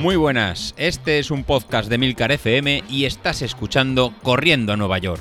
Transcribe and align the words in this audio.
Muy 0.00 0.16
buenas, 0.16 0.74
este 0.78 1.18
es 1.18 1.30
un 1.30 1.44
podcast 1.44 1.90
de 1.90 1.98
Milcar 1.98 2.32
FM 2.32 2.84
y 2.88 3.04
estás 3.04 3.42
escuchando 3.42 4.14
Corriendo 4.22 4.72
a 4.72 4.76
Nueva 4.78 4.96
York. 4.96 5.20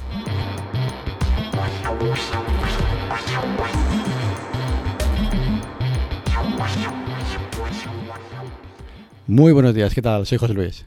Muy 9.27 9.51
buenos 9.51 9.75
días, 9.75 9.93
¿qué 9.93 10.01
tal? 10.01 10.25
Soy 10.25 10.37
José 10.37 10.53
Luis. 10.53 10.85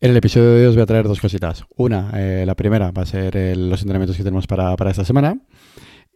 En 0.00 0.12
el 0.12 0.16
episodio 0.16 0.52
de 0.52 0.60
hoy 0.60 0.66
os 0.66 0.76
voy 0.76 0.84
a 0.84 0.86
traer 0.86 1.08
dos 1.08 1.20
cositas. 1.20 1.64
Una, 1.74 2.12
eh, 2.14 2.44
la 2.46 2.54
primera 2.54 2.92
va 2.92 3.02
a 3.02 3.06
ser 3.06 3.36
eh, 3.36 3.56
los 3.56 3.80
entrenamientos 3.80 4.16
que 4.16 4.22
tenemos 4.22 4.46
para, 4.46 4.76
para 4.76 4.92
esta 4.92 5.04
semana. 5.04 5.36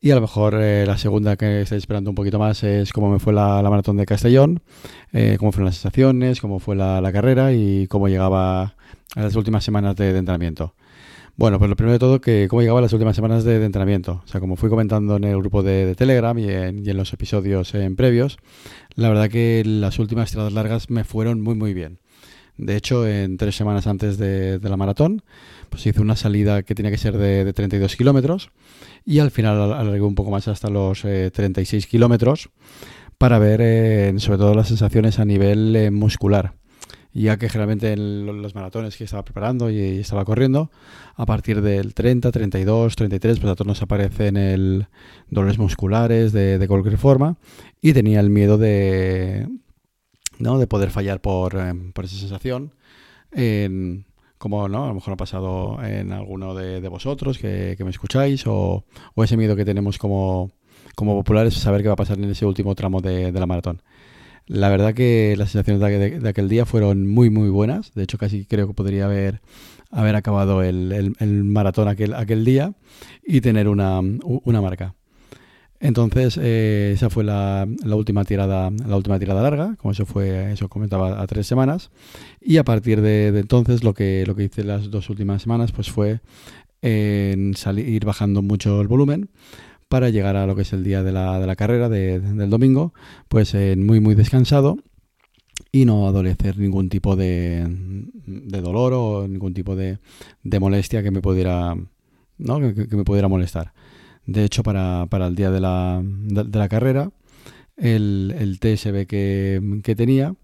Y 0.03 0.12
a 0.12 0.14
lo 0.14 0.23
mejor 0.23 0.55
eh, 0.59 0.87
la 0.87 0.96
segunda 0.96 1.37
que 1.37 1.61
estáis 1.61 1.80
esperando 1.83 2.09
un 2.09 2.14
poquito 2.14 2.39
más 2.39 2.62
es 2.64 2.91
cómo 2.91 3.11
me 3.11 3.19
fue 3.19 3.35
la, 3.35 3.61
maratón 3.62 3.98
de 3.98 4.07
Castellón, 4.07 4.62
eh, 5.12 5.37
cómo 5.39 5.53
fueron 5.53 5.66
las 5.66 5.74
sensaciones, 5.77 6.41
cómo 6.41 6.59
fue 6.59 6.74
la, 6.74 7.11
carrera 7.12 7.52
y 7.52 7.87
cómo 7.87 8.09
llegaba 8.09 8.62
a 9.15 9.21
las 9.21 9.37
últimas 9.37 9.62
semanas 9.62 9.97
de, 9.97 10.16
entrenamiento. 10.16 10.74
Bueno, 11.37 11.59
pues 11.59 11.69
lo 11.69 11.77
primero 11.77 11.93
de 11.93 11.98
todo, 11.98 12.21
que 12.23 12.47
cómo 12.48 12.62
llegaba 12.62 12.79
a 12.79 12.83
las 12.83 12.95
últimas 12.95 13.15
semanas 13.15 13.45
de, 13.45 13.62
entrenamiento. 13.62 14.23
O 14.24 14.27
sea, 14.27 14.41
como 14.41 14.57
fui 14.57 14.71
comentando 14.71 15.16
en 15.16 15.24
el 15.24 15.37
grupo 15.37 15.62
de, 15.62 15.95
Telegram 15.97 16.38
y 16.38 16.48
en, 16.48 16.87
y 16.87 16.88
en, 16.88 16.96
los 16.96 17.12
episodios 17.12 17.74
en 17.74 17.95
previos, 17.95 18.38
la 18.95 19.10
verdad 19.10 19.29
que 19.29 19.62
las 19.66 19.98
últimas 19.98 20.30
tiradas 20.30 20.55
largas 20.55 20.88
me 20.88 21.05
fueron 21.05 21.43
muy, 21.43 21.57
muy 21.57 21.74
bien. 21.74 21.98
De 22.60 22.77
hecho, 22.77 23.06
en 23.06 23.38
tres 23.38 23.56
semanas 23.56 23.87
antes 23.87 24.19
de, 24.19 24.60
la 24.62 24.77
maratón, 24.77 25.23
pues 25.70 25.87
hice 25.87 26.02
una 26.02 26.14
salida 26.14 26.62
que 26.62 26.74
tenía 26.74 26.91
que 26.91 26.98
ser 26.98 27.16
de, 27.16 27.51
32 27.55 27.96
kilómetros 27.96 28.51
y 29.06 29.20
al 29.20 29.30
final 29.30 29.73
alargué 29.73 30.02
un 30.02 30.14
poco 30.14 30.30
más 30.30 30.46
hasta 30.46 30.68
los 30.68 31.01
36 31.01 31.84
eh, 31.84 31.88
kilómetros 31.88 32.51
para 33.16 33.38
ver 33.38 33.60
eh, 33.62 34.12
sobre 34.18 34.38
todo 34.38 34.54
las 34.54 34.68
sensaciones 34.68 35.18
a 35.18 35.24
nivel 35.24 35.74
eh, 35.74 35.91
muscular. 35.91 36.52
Ya 37.15 37.38
que 37.38 37.48
generalmente 37.48 37.95
en 37.95 38.26
los 38.43 38.54
maratones 38.54 38.96
que 38.96 39.04
estaba 39.04 39.24
preparando 39.24 39.70
y 39.70 39.98
estaba 39.98 40.26
corriendo, 40.26 40.70
a 41.16 41.24
partir 41.24 41.63
del 41.63 41.95
30, 41.95 42.30
32, 42.30 42.95
33, 42.95 43.40
pues 43.40 43.51
a 43.51 43.57
todos 43.57 43.66
nos 43.66 43.82
aparecen 43.82 44.87
dolores 45.30 45.59
musculares 45.59 46.32
de, 46.32 46.59
de 46.59 46.68
cualquier 46.68 46.98
forma 46.98 47.38
y 47.80 47.95
tenía 47.95 48.20
el 48.20 48.29
miedo 48.29 48.59
de, 48.59 49.48
¿no? 50.41 50.59
de 50.59 50.66
poder 50.66 50.91
fallar 50.91 51.21
por, 51.21 51.57
por 51.93 52.05
esa 52.05 52.16
sensación. 52.16 52.73
En, 53.33 54.07
como 54.41 54.69
¿no? 54.71 54.85
a 54.85 54.88
lo 54.88 54.95
mejor 54.95 55.13
ha 55.13 55.16
pasado 55.19 55.79
en 55.85 56.13
alguno 56.13 56.55
de, 56.55 56.88
vosotros 56.88 57.37
que, 57.38 57.77
me 57.79 57.91
escucháis, 57.91 58.45
o, 58.47 58.85
ese 59.16 59.37
miedo 59.37 59.55
que 59.55 59.66
tenemos 59.66 59.99
como, 59.99 60.51
como 60.95 61.15
populares 61.15 61.55
saber 61.55 61.82
qué 61.82 61.88
va 61.88 61.95
a 61.95 61.97
pasar 61.97 62.19
en 62.19 62.30
ese 62.30 62.47
último 62.47 62.74
tramo 62.74 63.02
de, 63.02 63.30
la 63.32 63.47
maratón. 63.47 63.82
La 64.47 64.71
verdad 64.71 64.94
que 64.94 65.34
las 65.37 65.50
sensaciones 65.50 66.22
de, 66.22 66.28
aquel 66.28 66.49
día 66.49 66.65
fueron 66.65 67.06
muy, 67.06 67.28
muy 67.28 67.50
buenas. 67.50 67.93
De 67.93 68.03
hecho, 68.03 68.16
casi 68.16 68.47
creo 68.47 68.66
que 68.66 68.72
podría 68.72 69.04
haber, 69.04 69.43
haber 69.91 70.16
acabado 70.16 70.62
el, 70.62 71.15
el, 71.19 71.44
maratón 71.44 71.88
aquel, 71.88 72.15
aquel 72.15 72.43
día 72.44 72.72
y 73.22 73.43
tener 73.43 73.69
una, 73.69 74.00
una 74.00 74.60
marca. 74.62 74.94
Entonces, 75.81 76.38
eh, 76.41 76.92
esa 76.94 77.09
fue 77.09 77.25
la, 77.25 77.66
última 77.84 78.25
tirada, 78.26 78.70
la 78.70 78.97
última 78.97 79.19
tirada 79.19 79.42
larga, 79.42 79.76
como 79.76 79.92
eso 79.92 80.04
fue, 80.04 80.53
eso 80.53 80.69
comentaba, 80.69 81.20
a 81.20 81.26
tres 81.26 81.47
semanas. 81.47 81.91
Y 82.38 82.59
a 82.59 82.64
partir 82.64 83.00
de, 83.00 83.28
entonces, 83.28 83.82
lo 83.82 83.94
que, 83.94 84.25
lo 84.26 84.36
que 84.36 84.44
hice 84.44 84.62
las 84.62 84.91
dos 84.91 85.08
últimas 85.08 85.41
semanas, 85.41 85.72
pues 85.72 85.91
fue 85.91 86.20
en 86.82 87.54
salir, 87.56 87.88
ir 87.88 88.04
bajando 88.04 88.42
mucho 88.42 88.81
el 88.82 88.88
volumen 88.88 89.31
para 89.88 90.10
llegar 90.10 90.36
a 90.36 90.47
lo 90.47 90.54
que 90.54 90.62
es 90.62 90.72
el 90.75 90.84
día 90.84 91.03
de 91.03 91.12
la, 91.12 91.41
de 91.41 91.47
la 91.47 91.56
carrera 91.56 91.88
del 91.88 92.50
domingo, 92.50 92.92
pues 93.28 93.54
muy, 93.76 94.00
muy 94.00 94.14
descansado 94.14 94.78
y 95.72 95.84
no 95.84 96.06
adolecer 96.06 96.58
ningún 96.58 96.88
tipo 96.88 97.16
de, 97.16 97.64
de 97.66 98.60
dolor 98.60 98.92
o 98.94 99.28
ningún 99.28 99.54
tipo 99.54 99.75
de, 99.76 99.98
de 100.42 100.60
molestia 100.60 101.03
que 101.03 101.10
me 101.10 101.20
pudiera, 101.20 101.74
¿no? 102.38 102.60
que 102.60 102.96
me 102.96 103.04
pudiera 103.04 103.28
molestar. 103.28 103.72
De 104.30 104.44
hecho, 104.44 104.62
para, 104.62 105.06
para 105.10 105.26
el 105.26 105.34
día 105.34 105.50
de 105.50 105.58
la, 105.58 106.00
de, 106.04 106.56
la 106.56 106.68
carrera, 106.68 107.10
el, 107.76 108.32
el 108.38 108.60
TSB 108.60 109.04
que, 109.08 109.80
que, 109.82 109.96
tenía, 109.96 110.36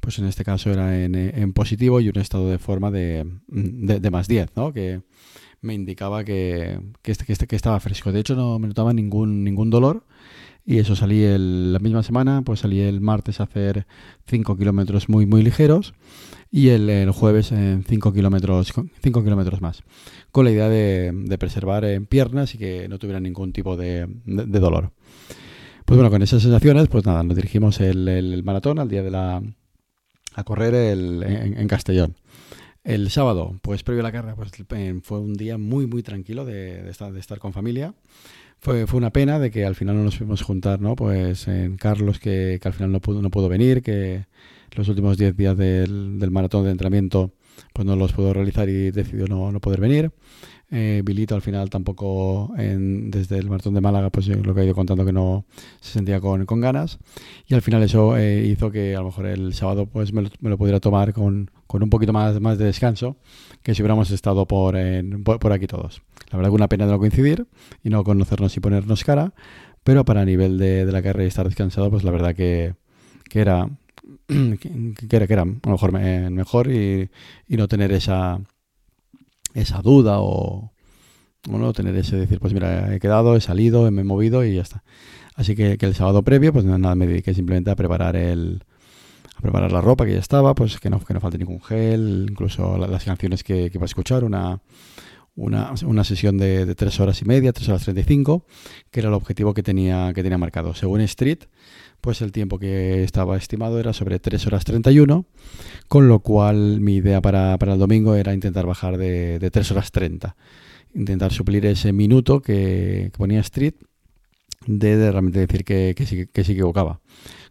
pues 0.00 0.18
en 0.18 0.24
este 0.24 0.44
caso 0.44 0.70
era 0.70 0.98
en, 1.04 1.14
en 1.14 1.52
positivo 1.52 2.00
y 2.00 2.08
un 2.08 2.18
estado 2.18 2.48
de 2.48 2.58
forma 2.58 2.90
de, 2.90 3.26
de, 3.48 4.10
más 4.10 4.28
10, 4.28 4.56
¿no? 4.56 4.72
Que 4.72 5.02
me 5.60 5.74
indicaba 5.74 6.24
que, 6.24 6.80
que, 7.02 7.12
este, 7.12 7.26
que, 7.26 7.34
este, 7.34 7.46
que 7.46 7.56
estaba 7.56 7.78
fresco. 7.80 8.12
De 8.12 8.20
hecho, 8.20 8.34
no 8.34 8.58
me 8.58 8.68
notaba 8.68 8.94
ningún, 8.94 9.44
ningún 9.44 9.68
dolor 9.68 10.06
y 10.64 10.78
eso 10.78 10.96
salí 10.96 11.22
el, 11.22 11.74
la 11.74 11.80
misma 11.80 12.02
semana, 12.02 12.40
pues 12.40 12.60
salí 12.60 12.80
el 12.80 13.02
martes 13.02 13.40
a 13.40 13.42
hacer 13.42 13.86
5 14.26 14.56
kilómetros 14.56 15.10
muy, 15.10 15.26
muy 15.26 15.42
ligeros 15.42 15.92
y 16.56 16.68
el, 16.68 17.10
jueves 17.10 17.50
en 17.50 17.82
5 17.82 18.12
kilómetros, 18.12 18.72
5 19.02 19.24
kilómetros 19.24 19.60
más, 19.60 19.82
con 20.30 20.44
la 20.44 20.52
idea 20.52 20.68
de, 20.68 21.10
de, 21.12 21.36
preservar 21.36 21.84
en 21.84 22.06
piernas 22.06 22.54
y 22.54 22.58
que 22.58 22.86
no 22.88 23.00
tuviera 23.00 23.18
ningún 23.18 23.52
tipo 23.52 23.76
de, 23.76 24.06
de, 24.24 24.60
dolor. 24.60 24.92
Pues 25.84 25.98
bueno, 25.98 26.12
con 26.12 26.22
esas 26.22 26.42
sensaciones, 26.42 26.86
pues 26.86 27.04
nada, 27.06 27.24
nos 27.24 27.34
dirigimos 27.34 27.80
el, 27.80 28.06
el 28.06 28.44
maratón 28.44 28.78
al 28.78 28.88
día 28.88 29.02
de 29.02 29.10
la... 29.10 29.42
a 30.34 30.44
correr 30.44 30.74
el, 30.74 31.24
en, 31.24 31.66
Castellón. 31.66 32.14
El 32.84 33.10
sábado, 33.10 33.58
pues 33.60 33.82
previo 33.82 34.02
a 34.02 34.04
la 34.04 34.12
carrera, 34.12 34.36
pues 34.36 34.52
fue 35.02 35.18
un 35.18 35.34
día 35.34 35.58
muy, 35.58 35.88
muy 35.88 36.04
tranquilo 36.04 36.44
de, 36.44 36.88
estar, 36.88 37.12
de 37.12 37.18
estar 37.18 37.40
con 37.40 37.52
familia. 37.52 37.94
Fue, 38.60 38.86
fue 38.86 38.98
una 38.98 39.10
pena 39.10 39.40
de 39.40 39.50
que 39.50 39.66
al 39.66 39.74
final 39.74 39.96
no 39.96 40.04
nos 40.04 40.18
pudimos 40.18 40.42
juntar, 40.42 40.80
¿no? 40.80 40.94
Pues 40.94 41.48
en 41.48 41.76
Carlos, 41.78 42.20
que, 42.20 42.60
que 42.62 42.68
al 42.68 42.74
final 42.74 42.92
no 42.92 43.00
pudo, 43.00 43.22
no 43.22 43.30
pudo 43.30 43.48
venir, 43.48 43.82
que 43.82 44.26
los 44.76 44.88
últimos 44.88 45.16
10 45.16 45.36
días 45.36 45.56
del, 45.56 46.18
del, 46.18 46.30
maratón 46.30 46.64
de 46.64 46.70
entrenamiento 46.70 47.32
pues 47.72 47.86
no 47.86 47.96
los 47.96 48.12
pudo 48.12 48.32
realizar 48.32 48.68
y 48.68 48.90
decidió 48.90 49.26
no, 49.26 49.52
no 49.52 49.60
poder 49.60 49.80
venir. 49.80 50.12
Eh, 50.70 51.02
Bilito 51.04 51.34
al 51.34 51.42
final 51.42 51.70
tampoco, 51.70 52.52
en, 52.56 53.10
desde 53.10 53.38
el 53.38 53.48
maratón 53.48 53.74
de 53.74 53.80
Málaga, 53.80 54.10
pues 54.10 54.26
lo 54.26 54.54
que 54.54 54.62
ha 54.62 54.64
ido 54.64 54.74
contando 54.74 55.04
que 55.04 55.12
no 55.12 55.44
se 55.80 55.92
sentía 55.92 56.20
con, 56.20 56.46
con 56.46 56.60
ganas. 56.60 56.98
Y 57.46 57.54
al 57.54 57.62
final 57.62 57.82
eso 57.82 58.16
eh, 58.16 58.44
hizo 58.46 58.70
que 58.70 58.96
a 58.96 59.00
lo 59.00 59.06
mejor 59.06 59.26
el 59.26 59.54
sábado 59.54 59.86
pues 59.86 60.12
me 60.12 60.22
lo, 60.22 60.30
me 60.40 60.50
lo 60.50 60.58
pudiera 60.58 60.80
tomar 60.80 61.12
con, 61.12 61.50
con, 61.66 61.82
un 61.82 61.90
poquito 61.90 62.12
más, 62.12 62.40
más 62.40 62.58
de 62.58 62.64
descanso 62.64 63.16
que 63.62 63.74
si 63.74 63.82
hubiéramos 63.82 64.10
estado 64.10 64.46
por, 64.46 64.76
en, 64.76 65.22
por, 65.22 65.38
por, 65.38 65.52
aquí 65.52 65.66
todos. 65.66 66.02
La 66.30 66.38
verdad 66.38 66.50
que 66.50 66.56
una 66.56 66.68
pena 66.68 66.86
de 66.86 66.92
no 66.92 66.98
coincidir 66.98 67.46
y 67.82 67.90
no 67.90 68.02
conocernos 68.02 68.56
y 68.56 68.60
ponernos 68.60 69.04
cara, 69.04 69.32
pero 69.84 70.04
para 70.04 70.24
nivel 70.24 70.58
de, 70.58 70.86
de 70.86 70.92
la 70.92 71.02
carrera 71.02 71.24
y 71.24 71.28
estar 71.28 71.46
descansado, 71.46 71.90
pues 71.90 72.04
la 72.04 72.10
verdad 72.10 72.34
que, 72.34 72.74
que 73.28 73.40
era 73.40 73.68
que 74.28 75.16
era, 75.16 75.26
que 75.26 75.32
era 75.32 75.42
a 75.42 75.46
lo 75.46 75.70
mejor 75.70 75.92
mejor 75.92 76.70
y, 76.70 77.10
y, 77.48 77.56
no 77.56 77.68
tener 77.68 77.92
esa 77.92 78.40
esa 79.52 79.82
duda 79.82 80.20
o, 80.20 80.72
o, 81.50 81.58
no 81.58 81.72
tener 81.72 81.94
ese 81.96 82.16
decir 82.16 82.40
pues 82.40 82.54
mira 82.54 82.94
he 82.94 83.00
quedado 83.00 83.36
he 83.36 83.40
salido 83.40 83.90
me 83.90 84.00
he 84.00 84.04
movido 84.04 84.44
y 84.44 84.54
ya 84.54 84.62
está 84.62 84.82
así 85.34 85.54
que, 85.54 85.76
que 85.78 85.86
el 85.86 85.94
sábado 85.94 86.22
previo 86.22 86.52
pues 86.52 86.64
nada 86.64 86.94
me 86.94 87.06
dediqué 87.06 87.34
simplemente 87.34 87.70
a 87.70 87.76
preparar 87.76 88.16
el 88.16 88.64
a 89.36 89.40
preparar 89.42 89.72
la 89.72 89.80
ropa 89.80 90.06
que 90.06 90.14
ya 90.14 90.20
estaba 90.20 90.54
pues 90.54 90.80
que 90.80 90.90
no 90.90 91.00
que 91.04 91.12
no 91.12 91.20
falte 91.20 91.38
ningún 91.38 91.60
gel 91.60 92.26
incluso 92.30 92.78
las 92.78 93.04
canciones 93.04 93.44
que, 93.44 93.70
que 93.70 93.78
iba 93.78 93.84
a 93.84 93.86
escuchar 93.86 94.24
una 94.24 94.60
una, 95.36 95.74
una 95.84 96.04
sesión 96.04 96.38
de, 96.38 96.64
de 96.64 96.74
3 96.74 97.00
horas 97.00 97.20
y 97.22 97.24
media, 97.24 97.52
3 97.52 97.68
horas 97.70 97.82
35, 97.82 98.46
que 98.90 99.00
era 99.00 99.08
el 99.08 99.14
objetivo 99.14 99.54
que 99.54 99.62
tenía, 99.62 100.12
que 100.14 100.22
tenía 100.22 100.38
marcado. 100.38 100.74
Según 100.74 101.00
Street, 101.02 101.44
pues 102.04 102.20
el 102.20 102.32
tiempo 102.32 102.58
que 102.58 103.02
estaba 103.02 103.38
estimado 103.38 103.80
era 103.80 103.94
sobre 103.94 104.18
3 104.18 104.46
horas 104.46 104.66
31, 104.66 105.24
con 105.88 106.06
lo 106.06 106.20
cual 106.20 106.82
mi 106.82 106.96
idea 106.96 107.22
para, 107.22 107.56
para 107.56 107.72
el 107.72 107.78
domingo 107.78 108.14
era 108.14 108.34
intentar 108.34 108.66
bajar 108.66 108.98
de, 108.98 109.38
de 109.38 109.50
3 109.50 109.70
horas 109.70 109.90
30, 109.90 110.36
intentar 110.94 111.32
suplir 111.32 111.64
ese 111.64 111.94
minuto 111.94 112.42
que, 112.42 113.08
que 113.10 113.16
ponía 113.16 113.40
Street 113.40 113.76
de, 114.66 115.10
realmente 115.10 115.38
decir 115.38 115.64
que, 115.64 115.94
que, 115.96 116.04
sí, 116.04 116.26
que 116.26 116.44
se 116.44 116.52
equivocaba 116.52 117.00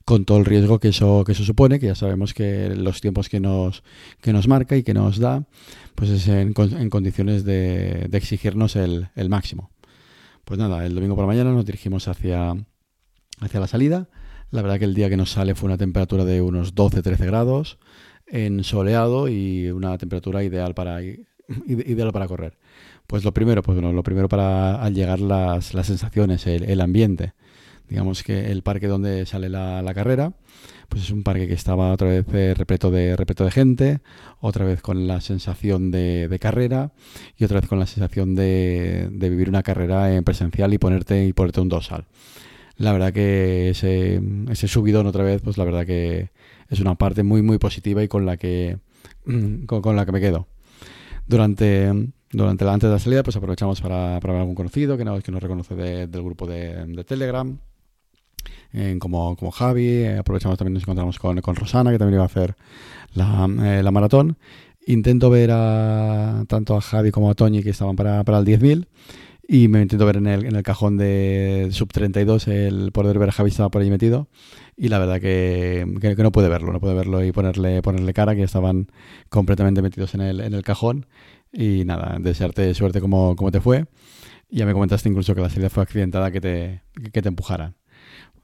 con 0.05 0.23
todo 0.23 0.37
el 0.37 0.45
riesgo 0.45 0.79
que 0.79 0.89
eso, 0.89 1.23
que 1.25 1.31
eso 1.31 1.43
supone, 1.43 1.79
que 1.79 1.87
ya 1.87 1.95
sabemos 1.95 2.35
que 2.35 2.75
los 2.75 3.01
tiempos 3.01 3.29
que 3.29 3.39
nos, 3.39 3.83
que 4.21 4.33
nos 4.33 4.47
marca 4.47 4.77
y 4.77 4.83
que 4.83 4.93
nos 4.93 5.17
da, 5.17 5.47
pues 5.95 6.11
es 6.11 6.27
en, 6.27 6.53
en 6.55 6.89
condiciones 6.91 7.43
de, 7.43 8.05
de 8.07 8.17
exigirnos 8.19 8.75
el, 8.75 9.09
el, 9.15 9.29
máximo. 9.29 9.71
Pues 10.45 10.59
nada, 10.59 10.85
el 10.85 10.93
domingo 10.93 11.15
por 11.15 11.23
la 11.23 11.33
mañana 11.33 11.51
nos 11.53 11.65
dirigimos 11.65 12.07
hacia, 12.07 12.53
hacia 13.39 13.59
la 13.59 13.67
salida. 13.67 14.09
La 14.53 14.61
verdad 14.61 14.77
que 14.77 14.85
el 14.85 14.93
día 14.93 15.09
que 15.09 15.17
nos 15.17 15.31
sale 15.31 15.55
fue 15.55 15.65
una 15.65 15.79
temperatura 15.79 16.25
de 16.25 16.39
unos 16.39 16.75
12-13 16.75 17.25
grados, 17.25 17.79
en 18.27 18.63
soleado 18.63 19.27
y 19.27 19.71
una 19.71 19.97
temperatura 19.97 20.43
ideal 20.43 20.75
para, 20.75 21.01
ideal 21.01 22.11
para 22.11 22.27
correr. 22.27 22.59
Pues 23.07 23.23
lo 23.23 23.33
primero, 23.33 23.63
pues 23.63 23.75
bueno, 23.75 23.91
lo 23.93 24.03
primero 24.03 24.29
para 24.29 24.75
al 24.75 24.93
llegar 24.93 25.21
las, 25.21 25.73
las 25.73 25.87
sensaciones, 25.87 26.45
el, 26.45 26.81
ambiente 26.81 27.33
digamos 27.89 28.21
que 28.21 28.51
el 28.51 28.61
parque 28.61 28.85
donde 28.85 29.25
sale 29.25 29.49
la, 29.49 29.91
carrera, 29.95 30.33
pues 30.87 31.01
es 31.01 31.09
un 31.09 31.23
parque 31.23 31.47
que 31.47 31.55
estaba 31.55 31.91
otra 31.91 32.09
vez 32.09 32.25
eh, 32.31 32.53
repleto, 32.55 32.91
de, 32.91 33.15
repleto 33.15 33.45
de 33.45 33.51
gente, 33.51 34.01
otra 34.39 34.65
vez 34.65 34.83
con 34.83 35.07
la 35.07 35.19
sensación 35.19 35.89
de, 35.89 36.27
de 36.27 36.39
carrera 36.39 36.91
y 37.37 37.43
otra 37.43 37.59
vez 37.59 37.67
con 37.67 37.79
la 37.79 37.87
sensación 37.87 38.35
de, 38.35 39.09
de, 39.11 39.29
vivir 39.31 39.49
una 39.49 39.63
carrera 39.63 40.13
en 40.13 40.23
presencial 40.23 40.75
y 40.75 40.77
ponerte, 40.77 41.25
y 41.25 41.33
ponerte 41.33 41.59
un 41.59 41.69
dorsal. 41.69 42.05
La 42.77 42.91
verdad 42.91 43.13
que 43.13 43.69
ese, 43.69 44.21
ese 44.49 44.67
subidón 44.67 45.05
otra 45.07 45.23
vez, 45.23 45.41
pues 45.41 45.57
la 45.57 45.63
verdad 45.63 45.85
que 45.85 46.29
es 46.69 46.79
una 46.79 46.95
parte 46.95 47.23
muy, 47.23 47.41
muy 47.41 47.57
positiva 47.57 48.03
y 48.03 48.07
con 48.07 48.25
la 48.25 48.37
que, 48.37 48.77
con, 49.67 49.95
la 49.95 50.05
que 50.05 50.11
me 50.11 50.19
quedo. 50.19 50.47
Durante, 51.27 51.91
durante 52.31 52.65
la, 52.65 52.73
antes 52.73 52.89
de 52.89 52.93
la 52.93 52.99
salida, 52.99 53.23
pues 53.23 53.35
aprovechamos 53.35 53.79
para, 53.81 54.19
para 54.19 54.33
ver 54.33 54.41
algún 54.41 54.55
conocido 54.55 54.97
que 54.97 55.05
nos, 55.05 55.23
que 55.23 55.31
nos 55.31 55.41
reconoce 55.41 55.75
del 55.75 56.23
grupo 56.23 56.47
de, 56.47 57.03
Telegram. 57.07 57.57
como, 58.99 59.35
como 59.35 59.51
Javi, 59.51 59.87
eh, 59.87 60.17
aprovechamos 60.17 60.57
también 60.57 60.73
nos 60.73 60.83
encontramos 60.83 61.19
con, 61.19 61.39
con, 61.41 61.55
Rosana, 61.55 61.91
que 61.91 61.99
también 61.99 62.15
iba 62.15 62.23
a 62.23 62.27
hacer 62.27 62.55
la, 63.13 63.47
eh, 63.61 63.83
la 63.83 63.91
maratón. 63.91 64.37
Intento 64.85 65.29
ver 65.29 65.51
a 65.53 66.43
tanto 66.47 66.75
a 66.75 66.81
Javi 66.81 67.11
como 67.11 67.29
a 67.29 67.35
Toñi 67.35 67.63
que 67.63 67.69
estaban 67.69 67.95
para, 67.95 68.23
para 68.25 68.39
el 68.39 68.45
10.000 68.45 68.87
y 69.47 69.67
me 69.67 69.81
intento 69.81 70.05
ver 70.05 70.17
en 70.17 70.27
el, 70.27 70.45
en 70.45 70.55
el 70.55 70.63
cajón 70.63 70.97
de 70.97 71.67
sub 71.71 71.91
32 71.91 72.47
el 72.47 72.91
poder 72.91 73.19
ver 73.19 73.29
a 73.29 73.31
Javi 73.33 73.49
estaba 73.49 73.69
por 73.69 73.81
ahí 73.81 73.89
metido 73.89 74.29
y 74.77 74.89
la 74.89 74.99
verdad 74.99 75.19
que, 75.19 75.85
que, 75.99 76.23
no 76.23 76.31
pude 76.31 76.49
verlo, 76.49 76.71
no 76.71 76.79
pude 76.79 76.93
verlo 76.93 77.23
y 77.23 77.31
ponerle, 77.31 77.81
ponerle 77.81 78.13
cara, 78.13 78.35
que 78.35 78.43
estaban 78.43 78.87
completamente 79.29 79.81
metidos 79.81 80.15
en 80.15 80.21
el, 80.21 80.39
en 80.39 80.53
el 80.53 80.63
cajón 80.63 81.05
y 81.51 81.83
nada, 81.85 82.17
desearte 82.19 82.73
suerte 82.73 83.01
como, 83.01 83.35
como 83.35 83.51
te 83.51 83.61
fue. 83.61 83.85
Ya 84.49 84.65
me 84.65 84.73
comentaste 84.73 85.09
incluso 85.09 85.35
que 85.35 85.41
la 85.41 85.49
salida 85.49 85.69
fue 85.69 85.83
accidentada 85.83 86.31
que 86.31 86.41
te, 86.41 86.81
que 87.11 87.21
te 87.21 87.27
empujaran. 87.27 87.75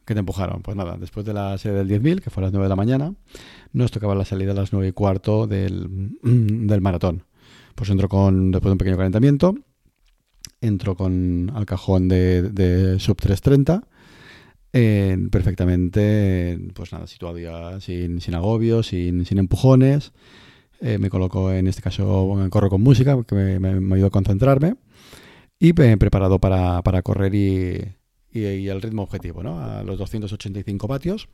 Que 0.06 0.14
te 0.14 0.20
empujaron. 0.20 0.62
Pues 0.62 0.76
nada, 0.76 0.98
después 0.98 1.26
de 1.26 1.34
la 1.34 1.58
serie 1.58 1.84
del 1.84 1.88
10.000, 1.88 2.22
que 2.22 2.30
fue 2.30 2.42
a 2.42 2.46
las 2.46 2.54
9 2.54 2.66
de 2.66 2.70
la 2.70 2.76
mañana, 2.76 3.14
nos 3.74 3.92
tocaba 3.92 4.16
la 4.16 4.26
salida 4.26 4.52
a 4.52 4.56
las 4.56 4.74
9 4.74 4.88
y 4.88 4.92
cuarto 4.92 5.48
del, 5.48 6.18
del 6.24 6.82
maratón. 6.82 7.26
Pues 7.76 7.90
entro 7.90 8.10
con, 8.10 8.52
después 8.52 8.70
de 8.70 8.74
un 8.74 8.78
pequeño 8.78 8.98
calentamiento, 8.98 9.56
entro 10.62 10.96
con 10.96 11.52
al 11.56 11.66
cajón 11.66 12.08
de, 12.08 12.44
de 12.44 13.00
sub 13.00 13.18
330 13.18 13.84
perfectamente, 15.32 16.60
pues 16.74 16.92
nada, 16.92 17.08
situado 17.08 17.38
ya 17.38 17.80
sin, 17.80 18.22
sin 18.22 18.36
agobio, 18.36 18.84
sin, 18.84 19.26
sin 19.26 19.38
empujones. 19.40 20.12
Eh, 20.82 20.98
me 20.98 21.10
coloco, 21.10 21.52
en 21.52 21.68
este 21.68 21.82
caso, 21.82 22.36
corro 22.50 22.70
con 22.70 22.82
música, 22.82 23.22
que 23.24 23.36
me, 23.36 23.60
me, 23.60 23.96
ayuda 23.96 24.08
a 24.08 24.12
concentrarme. 24.12 24.76
Y 25.60 25.74
me 25.74 25.98
preparado 25.98 26.40
para, 26.40 26.82
para 26.84 27.02
correr 27.02 27.36
y, 27.36 27.96
y, 28.32 28.68
el 28.68 28.82
ritmo 28.82 29.04
objetivo, 29.04 29.44
¿no? 29.44 29.60
A 29.60 29.84
los 29.84 29.98
285 29.98 30.88
vatios, 30.88 31.28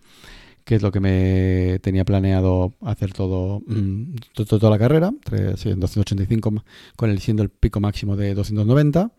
que 0.66 0.76
es 0.76 0.82
lo 0.82 0.92
que 0.92 1.00
me 1.00 1.80
tenía 1.84 2.04
planeado 2.04 2.74
hacer 2.82 3.14
todo, 3.14 3.62
mm, 3.68 4.16
toda 4.34 4.72
la 4.72 4.80
carrera, 4.80 5.12
285 5.30 6.64
con 6.96 7.10
el 7.12 7.20
siendo 7.20 7.44
el 7.44 7.50
pico 7.50 7.80
máximo 7.80 8.18
de 8.18 8.34
290 8.34 9.12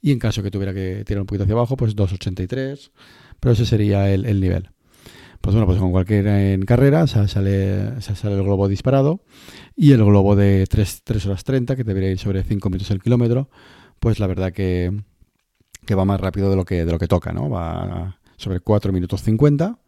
y 0.00 0.12
en 0.12 0.18
caso 0.18 0.42
que 0.42 0.50
tuviera 0.50 0.72
que 0.72 1.04
tirar 1.04 1.20
un 1.20 1.26
poquito 1.26 1.44
hacia 1.44 1.54
abajo, 1.54 1.76
pues 1.76 1.94
283 1.94 2.90
pero 3.38 3.52
ese 3.52 3.66
sería 3.66 4.10
el, 4.10 4.40
nivel. 4.40 4.70
Pues 5.42 5.54
bueno, 5.54 5.66
pues 5.66 5.78
con 5.78 5.90
cualquier 5.90 6.64
carrera 6.64 7.06
sale, 7.06 8.00
sale 8.00 8.34
el 8.36 8.42
globo 8.42 8.68
disparado 8.68 9.20
y 9.76 9.92
el 9.92 10.02
globo 10.02 10.34
de 10.34 10.66
3, 10.66 11.02
horas 11.26 11.44
30, 11.44 11.76
que 11.76 11.84
debería 11.84 12.10
ir 12.10 12.18
sobre 12.18 12.42
5 12.42 12.70
minutos 12.70 12.90
el 12.90 13.02
kilómetro, 13.02 13.50
pues 14.00 14.18
la 14.18 14.26
verdad 14.26 14.52
que, 14.52 14.98
que, 15.84 15.94
va 15.94 16.06
más 16.06 16.18
rápido 16.18 16.48
de 16.48 16.56
lo 16.56 16.64
que, 16.64 16.86
de 16.86 16.92
lo 16.92 16.98
que 16.98 17.06
toca, 17.06 17.34
¿no? 17.34 17.50
Va 17.50 18.18
sobre 18.38 18.60
4 18.60 18.90
minutos 18.94 19.22
50 19.22 19.78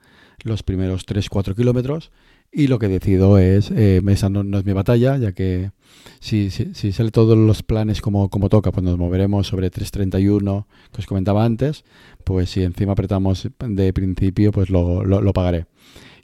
los 0.46 0.62
primeros 0.62 1.06
3-4 1.06 1.54
kilómetros 1.54 2.10
y 2.52 2.68
lo 2.68 2.78
que 2.78 2.88
decido 2.88 3.38
es, 3.38 3.70
eh, 3.70 4.00
esa 4.08 4.30
no, 4.30 4.58
es 4.58 4.64
mi 4.64 4.72
batalla, 4.72 5.16
ya 5.18 5.32
que 5.32 5.72
si, 6.20 6.50
si, 6.50 6.92
sale 6.92 7.10
todos 7.10 7.36
los 7.36 7.62
planes 7.62 8.00
como, 8.00 8.30
como 8.30 8.48
toca, 8.48 8.72
pues 8.72 8.84
nos 8.84 8.98
moveremos 8.98 9.46
sobre 9.46 9.70
3.31 9.70 10.64
que 10.92 11.00
os 11.00 11.06
comentaba 11.06 11.44
antes, 11.44 11.84
pues 12.24 12.50
si 12.50 12.62
encima 12.62 12.92
apretamos 12.92 13.48
de 13.58 13.92
principio, 13.92 14.52
pues 14.52 14.70
lo, 14.70 15.04
lo, 15.04 15.32
pagaré. 15.32 15.66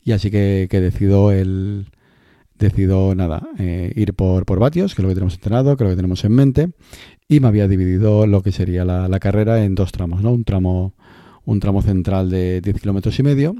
Y 0.04 0.12
así 0.12 0.30
que, 0.30 0.68
que, 0.70 0.80
decido 0.80 1.32
el 1.32 1.86
decido 2.58 3.14
nada, 3.14 3.48
eh, 3.58 3.92
ir 3.96 4.14
por, 4.14 4.46
por 4.46 4.60
vatios, 4.60 4.94
que 4.94 5.02
es 5.02 5.04
lo 5.04 5.08
que 5.08 5.14
tenemos 5.14 5.34
entrenado, 5.34 5.76
que 5.76 5.84
es 5.84 5.86
lo 5.86 5.92
que 5.92 5.96
tenemos 5.96 6.24
en 6.24 6.32
mente, 6.32 6.70
y 7.28 7.40
me 7.40 7.48
había 7.48 7.66
dividido 7.68 8.26
lo 8.26 8.42
que 8.42 8.52
sería 8.52 8.84
la, 8.84 9.08
la 9.08 9.20
carrera 9.20 9.64
en 9.64 9.74
dos 9.74 9.90
tramos, 9.90 10.22
¿no? 10.22 10.32
Un 10.32 10.44
tramo, 10.44 10.94
un 11.44 11.60
tramo 11.60 11.82
central 11.82 12.30
de 12.30 12.60
10 12.60 12.80
kilómetros 12.80 13.18
y 13.18 13.22
medio, 13.22 13.56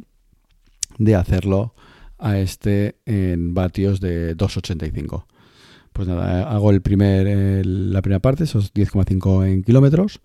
de 1.04 1.14
hacerlo 1.14 1.74
a 2.18 2.38
este 2.38 2.96
en 3.04 3.54
vatios 3.54 4.00
de 4.00 4.36
2,85. 4.36 5.26
Pues 5.92 6.08
nada, 6.08 6.50
hago 6.50 6.70
el 6.70 6.80
primer, 6.80 7.66
la 7.66 8.00
primera 8.00 8.20
parte, 8.20 8.44
esos 8.44 8.72
10,5 8.72 9.46
en 9.46 9.62
kilómetros, 9.62 10.20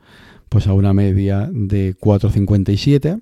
pues 0.47 0.68
a 0.68 0.74
una 0.74 0.94
media 0.94 1.50
de 1.51 1.95
4,57 1.97 3.21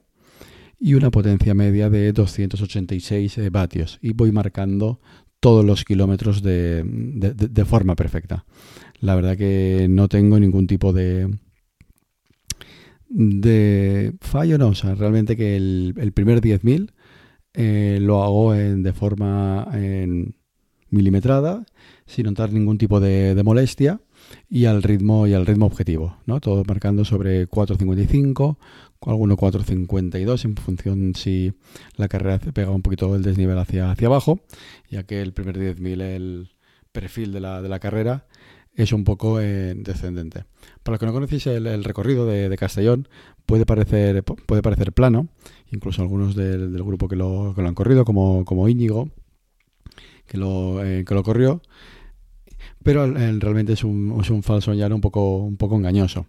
y 0.79 0.93
una 0.93 1.09
potencia 1.09 1.53
media 1.53 1.89
de 1.89 2.11
286 2.11 3.37
eh, 3.37 3.49
vatios. 3.49 3.97
Y 4.01 4.13
voy 4.13 4.31
marcando 4.31 4.99
todos 5.39 5.65
los 5.65 5.85
kilómetros 5.85 6.43
de, 6.43 6.83
de, 6.85 7.65
forma 7.65 7.95
perfecta. 7.95 8.45
La 8.99 9.15
verdad 9.15 9.37
que 9.37 9.87
no 9.89 10.07
tengo 10.07 10.39
ningún 10.39 10.67
tipo 10.67 10.91
de, 10.91 11.29
de 13.09 14.13
fallo, 14.21 14.57
no. 14.57 14.69
O 14.69 14.75
sea, 14.75 14.95
realmente 14.95 15.37
que 15.37 15.55
el, 15.55 15.93
el 15.97 16.11
primer 16.11 16.41
10.000 16.41 16.91
eh, 17.55 17.99
lo 18.01 18.23
hago 18.23 18.53
en, 18.53 18.83
de 18.83 18.93
forma 18.93 19.67
en 19.73 20.35
milimetrada, 20.89 21.65
sin 22.05 22.25
notar 22.25 22.51
ningún 22.51 22.77
tipo 22.77 22.99
de, 22.99 23.39
molestia 23.43 23.99
y 24.49 24.65
al 24.65 24.83
ritmo 24.83 25.27
y 25.27 25.33
al 25.33 25.45
ritmo 25.45 25.65
objetivo. 25.65 26.17
Todo 26.41 26.63
marcando 26.67 27.05
sobre 27.05 27.49
4.55, 27.49 28.57
alguno 29.01 29.37
4.52 29.37 30.45
en 30.45 30.55
función 30.55 31.15
si 31.15 31.53
la 31.95 32.07
carrera 32.07 32.39
pega 32.39 32.71
un 32.71 32.81
poquito 32.81 33.15
el 33.15 33.23
desnivel 33.23 33.57
hacia, 33.57 33.91
hacia 33.91 34.07
abajo, 34.07 34.39
ya 34.89 35.03
que 35.03 35.21
el 35.21 35.33
primer 35.33 35.57
10.000 35.57 36.01
el 36.01 36.49
perfil 36.91 37.31
de 37.33 37.39
la, 37.39 37.61
de 37.61 37.69
la 37.69 37.79
carrera 37.79 38.25
es 38.75 38.91
un 38.91 39.03
poco 39.03 39.39
eh, 39.39 39.73
descendente. 39.75 40.45
Para 40.83 40.93
los 40.93 40.99
que 40.99 41.05
no 41.05 41.13
conocéis 41.13 41.47
el, 41.47 41.83
recorrido 41.83 42.25
de, 42.25 42.55
Castellón, 42.57 43.07
puede 43.45 43.65
parecer, 43.65 44.23
puede 44.23 44.61
parecer 44.61 44.93
plano, 44.93 45.27
incluso 45.71 46.01
algunos 46.01 46.35
del, 46.35 46.71
grupo 46.83 47.07
que 47.07 47.15
lo, 47.15 47.53
que 47.55 47.61
lo, 47.61 47.67
han 47.67 47.75
corrido, 47.75 48.05
como, 48.05 48.45
como 48.45 48.67
Íñigo, 48.67 49.09
que 50.27 50.37
lo, 50.37 50.83
eh, 50.83 51.05
que 51.05 51.13
lo 51.13 51.23
corrió, 51.23 51.61
pero 52.83 53.07
realmente 53.07 53.73
es 53.73 53.83
un, 53.83 54.19
es 54.21 54.29
un 54.29 54.43
falso 54.43 54.73
llano 54.73 54.95
un 54.95 55.01
poco, 55.01 55.37
un 55.37 55.57
poco 55.57 55.75
engañoso 55.75 56.27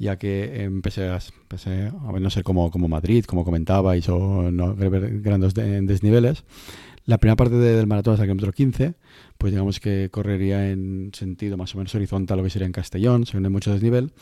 ya 0.00 0.16
que 0.16 0.62
empecé 0.62 1.08
a, 1.08 1.18
empecé 1.42 1.88
a 1.88 2.10
ver, 2.10 2.22
no 2.22 2.30
ser 2.30 2.42
como, 2.42 2.70
como 2.70 2.88
Madrid, 2.88 3.26
como 3.26 3.44
comentabais, 3.44 4.08
o 4.08 4.50
no 4.50 4.74
grandes 4.74 5.52
desniveles. 5.52 6.42
La 7.10 7.18
primera 7.18 7.34
parte 7.34 7.56
del 7.56 7.88
maratón 7.88 8.12
hasta 8.12 8.22
el 8.22 8.28
kilómetro 8.28 8.52
15, 8.52 8.94
pues 9.36 9.52
digamos 9.52 9.80
que 9.80 10.10
correría 10.12 10.70
en 10.70 11.10
sentido 11.12 11.56
más 11.56 11.74
o 11.74 11.78
menos 11.78 11.92
horizontal 11.96 12.38
lo 12.38 12.44
que 12.44 12.50
sería 12.50 12.66
en 12.66 12.72
Castellón, 12.72 13.26
según 13.26 13.46
hay 13.46 13.50
mucho 13.50 13.72
desnivel, 13.72 14.12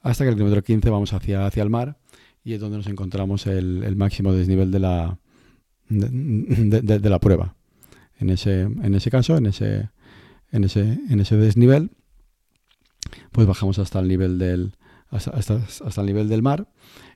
hasta 0.00 0.24
que 0.24 0.30
el 0.30 0.36
kilómetro 0.36 0.62
15 0.62 0.88
vamos 0.88 1.12
hacia, 1.12 1.44
hacia 1.44 1.62
el 1.62 1.68
mar 1.68 1.98
y 2.42 2.54
es 2.54 2.60
donde 2.60 2.78
nos 2.78 2.86
encontramos 2.86 3.46
el, 3.46 3.96
máximo 3.96 4.32
desnivel 4.32 4.70
de 4.70 4.78
la, 4.78 5.18
de, 5.90 7.10
la 7.10 7.20
prueba. 7.20 7.54
En 8.18 8.30
ese, 8.30 8.62
en 8.62 8.94
ese 8.94 9.10
caso, 9.10 9.36
en 9.36 9.44
ese, 9.44 9.90
en 10.52 10.64
ese, 10.64 11.00
en 11.10 11.20
ese 11.20 11.36
desnivel, 11.36 11.90
pues 13.30 13.46
bajamos 13.46 13.78
hasta 13.78 14.00
el 14.00 14.08
nivel 14.08 14.38
del, 14.38 14.72
hasta, 15.10 15.32
hasta, 15.32 16.00
el 16.00 16.06
nivel 16.06 16.30
del 16.30 16.40
mar 16.40 16.66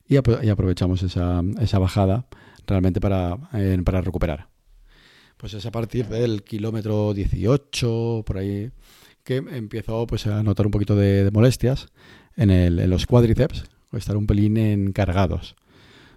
y, 0.07 0.17
aprovechamos 0.17 1.03
esa, 1.03 1.43
esa, 1.59 1.79
bajada 1.79 2.27
realmente 2.67 3.01
para, 3.01 3.39
para 3.83 4.03
recuperar. 4.03 4.55
Pues 5.37 5.55
es 5.55 5.67
a 5.67 5.71
partir 5.71 6.07
del 6.07 6.43
kilómetro 6.43 7.13
18, 7.13 8.25
por 8.27 8.39
ahí, 8.39 8.71
que 9.23 9.37
empiezo 9.37 10.07
pues, 10.07 10.27
a 10.27 10.43
notar 10.43 10.67
un 10.67 10.73
poquito 10.73 10.97
de, 10.97 11.31
molestias 11.33 11.89
en, 12.37 12.51
el, 12.51 12.79
en, 12.79 12.89
los 12.89 13.07
cuádriceps, 13.07 13.65
o 13.93 13.97
estar 13.97 14.17
un 14.17 14.27
pelín 14.27 14.57
encargados. 14.57 15.57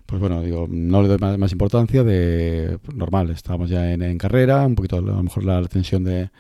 Pues 0.05 0.21
bueno, 0.21 0.41
digo, 0.41 0.67
no 0.69 1.01
le 1.01 1.07
doy 1.07 1.17
más, 1.19 1.51
importancia 1.51 2.03
de 2.03 2.79
normal, 2.93 3.29
estábamos 3.29 3.69
ya 3.69 3.91
en, 3.91 4.17
carrera, 4.17 4.65
un 4.65 4.75
poquito 4.75 4.97
a 4.97 5.01
lo 5.01 5.21
mejor 5.21 5.43
la 5.43 5.61
tensión 5.67 6.03
de, 6.03 6.31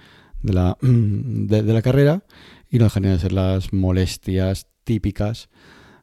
de 0.41 0.53
la, 0.53 0.77
de, 0.81 1.61
la 1.61 1.81
carrera 1.81 2.23
y 2.69 2.79
no 2.79 2.85
dejarían 2.85 3.13
de 3.13 3.19
ser 3.19 3.31
las 3.31 3.71
molestias 3.73 4.67
típicas 4.83 5.49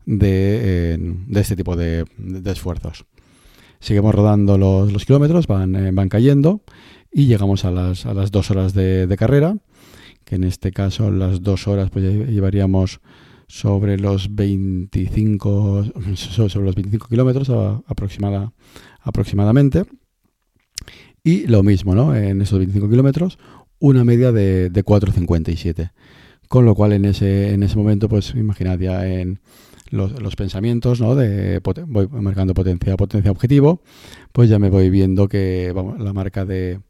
de, 0.04 0.96
de 1.26 1.40
este 1.40 1.56
tipo 1.56 1.74
de, 1.74 2.04
esfuerzos. 2.44 3.04
Seguimos 3.80 4.14
rodando 4.14 4.58
los, 4.58 5.04
kilómetros, 5.04 5.46
van, 5.46 5.76
eh, 5.76 5.90
van 5.92 6.08
cayendo 6.08 6.62
y 7.12 7.26
llegamos 7.26 7.64
a 7.64 7.70
las, 7.70 8.06
a 8.06 8.14
las 8.14 8.30
dos 8.30 8.50
horas 8.50 8.74
de, 8.74 9.14
carrera, 9.18 9.56
que 10.24 10.36
en 10.36 10.44
este 10.44 10.72
caso 10.72 11.10
las 11.10 11.42
dos 11.42 11.68
horas 11.68 11.90
pues 11.90 12.04
llevaríamos 12.04 13.00
sobre 13.48 13.98
los 13.98 14.34
25 14.34 15.84
sobre 16.16 16.64
los 16.64 16.74
25 16.74 17.08
kilómetros 17.08 17.48
aproximada, 17.86 18.52
aproximadamente 19.00 19.84
y 21.22 21.46
lo 21.46 21.62
mismo 21.62 21.94
¿no? 21.94 22.16
en 22.16 22.42
esos 22.42 22.58
25 22.58 22.90
kilómetros 22.90 23.38
una 23.78 24.04
media 24.04 24.32
de, 24.32 24.68
de 24.68 24.84
4,57 24.84 25.92
con 26.48 26.64
lo 26.64 26.74
cual 26.74 26.92
en 26.92 27.04
ese, 27.04 27.52
en 27.52 27.62
ese 27.62 27.76
momento, 27.76 28.08
pues 28.08 28.34
imaginad 28.34 28.78
ya 28.78 29.06
en 29.06 29.40
los, 29.90 30.36
pensamientos, 30.36 31.00
¿no? 31.00 31.14
De, 31.14 31.60
voy 31.86 32.08
marcando 32.08 32.54
potencia, 32.54 32.96
potencia 32.96 33.30
objetivo, 33.30 33.82
pues 34.32 34.48
ya 34.48 34.58
me 34.58 34.70
voy 34.70 34.90
viendo 34.90 35.28
que 35.28 35.72
la 35.98 36.12
marca 36.12 36.44
de, 36.44 36.80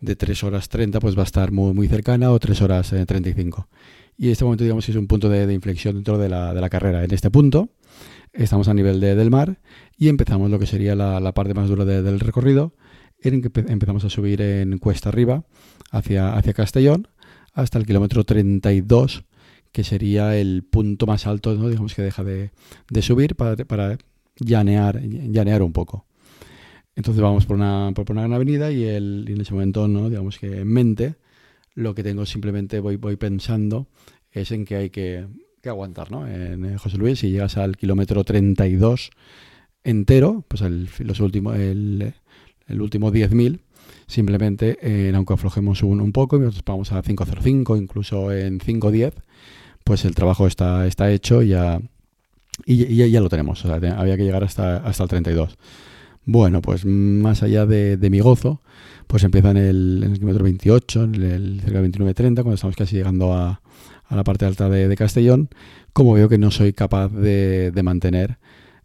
de 0.00 0.16
3 0.16 0.44
horas 0.44 0.68
30 0.68 1.00
pues 1.00 1.16
va 1.16 1.22
a 1.22 1.24
estar 1.24 1.52
muy, 1.52 1.72
muy 1.74 1.88
cercana 1.88 2.30
o 2.30 2.38
3 2.38 2.62
horas 2.62 2.94
35. 3.06 3.68
Eh, 3.70 3.74
y 4.18 4.30
este 4.30 4.44
momento 4.44 4.64
digamos 4.64 4.88
es 4.88 4.96
un 4.96 5.06
punto 5.06 5.28
de, 5.28 5.52
inflexión 5.52 5.94
dentro 5.94 6.18
de 6.18 6.28
la, 6.28 6.68
carrera. 6.70 7.04
En 7.04 7.12
este 7.12 7.30
punto 7.30 7.70
estamos 8.32 8.68
a 8.68 8.74
nivel 8.74 9.00
de, 9.00 9.14
del 9.14 9.30
mar 9.30 9.60
y 9.96 10.08
empezamos 10.08 10.50
lo 10.50 10.58
que 10.58 10.66
sería 10.66 10.94
la, 10.94 11.20
la 11.20 11.32
parte 11.32 11.54
más 11.54 11.68
dura 11.68 11.84
del 11.84 12.20
recorrido, 12.20 12.74
en 13.20 13.42
que 13.42 13.50
empezamos 13.68 14.04
a 14.04 14.10
subir 14.10 14.40
en 14.42 14.78
cuesta 14.78 15.08
arriba 15.08 15.44
hacia, 15.90 16.34
hacia 16.36 16.52
Castellón 16.52 17.08
hasta 17.52 17.78
el 17.78 17.86
kilómetro 17.86 18.24
32 18.24 19.24
que 19.72 19.84
sería 19.84 20.36
el 20.36 20.62
punto 20.62 21.06
más 21.06 21.26
alto, 21.26 21.54
¿no? 21.54 21.68
digamos 21.68 21.94
que 21.94 22.02
deja 22.02 22.24
de, 22.24 22.50
subir 23.00 23.36
para, 23.36 23.56
para 23.64 23.98
llanear, 24.38 25.00
llanear 25.02 25.62
un 25.62 25.72
poco. 25.72 26.06
Entonces 26.96 27.22
vamos 27.22 27.46
por 27.46 27.56
una, 27.56 27.92
por 27.94 28.10
una 28.10 28.22
gran 28.22 28.32
avenida 28.32 28.72
y, 28.72 28.84
en 28.84 29.40
ese 29.40 29.52
momento, 29.52 29.86
¿no? 29.86 30.08
digamos 30.08 30.38
que 30.38 30.60
en 30.60 30.68
mente, 30.68 31.14
lo 31.74 31.94
que 31.94 32.02
tengo 32.02 32.26
simplemente 32.26 32.80
voy, 32.80 32.96
voy 32.96 33.16
pensando 33.16 33.86
es 34.32 34.50
en 34.50 34.64
que 34.64 34.76
hay 34.76 34.90
que, 34.90 35.26
aguantar. 35.64 36.10
¿no? 36.10 36.26
En 36.26 36.64
eh, 36.64 36.78
José 36.78 36.96
Luis, 36.96 37.18
si 37.18 37.30
llegas 37.30 37.58
al 37.58 37.76
kilómetro 37.76 38.24
32 38.24 39.10
entero, 39.84 40.44
pues 40.48 40.62
el, 40.62 40.88
los 41.00 41.20
últimos, 41.20 41.56
el, 41.56 42.14
el 42.66 42.80
último 42.80 43.12
10.000, 43.12 43.60
simplemente, 44.08 44.78
eh, 44.82 45.12
aunque 45.14 45.34
aflojemos 45.34 45.84
un, 45.84 46.00
un 46.00 46.10
poco 46.10 46.36
y 46.36 46.40
nos 46.40 46.64
vamos 46.64 46.90
a 46.90 47.00
5.05, 47.00 47.78
incluso 47.78 48.32
en 48.32 48.58
5.10, 48.58 49.12
pues 49.84 50.04
el 50.04 50.16
trabajo 50.16 50.48
está, 50.48 50.86
está 50.88 51.10
hecho 51.12 51.42
y 51.42 51.48
ya, 51.48 51.80
y, 52.66 53.08
ya 53.10 53.20
lo 53.20 53.28
tenemos. 53.28 53.64
había 53.64 54.16
que 54.16 54.24
llegar 54.24 54.42
hasta, 54.44 54.78
hasta 54.78 55.04
el 55.04 55.08
32. 55.08 55.56
Bueno, 56.24 56.60
pues 56.60 56.84
más 56.84 57.42
allá 57.42 57.64
de, 57.64 57.96
mi 58.10 58.20
gozo, 58.20 58.60
pues 59.06 59.24
empieza 59.24 59.50
en 59.50 59.56
el, 59.56 60.10
kilómetro 60.14 60.44
28, 60.44 61.04
en 61.04 61.14
el 61.14 61.60
cerca 61.62 61.80
de 61.80 61.88
29-30, 61.90 62.34
cuando 62.34 62.54
estamos 62.54 62.76
casi 62.76 62.96
llegando 62.96 63.32
a, 63.32 63.62
la 64.10 64.24
parte 64.24 64.44
alta 64.44 64.68
de, 64.68 64.94
Castellón, 64.96 65.48
como 65.94 66.12
veo 66.12 66.28
que 66.28 66.36
no 66.36 66.50
soy 66.50 66.74
capaz 66.74 67.08
de, 67.08 67.72
mantener 67.82 68.38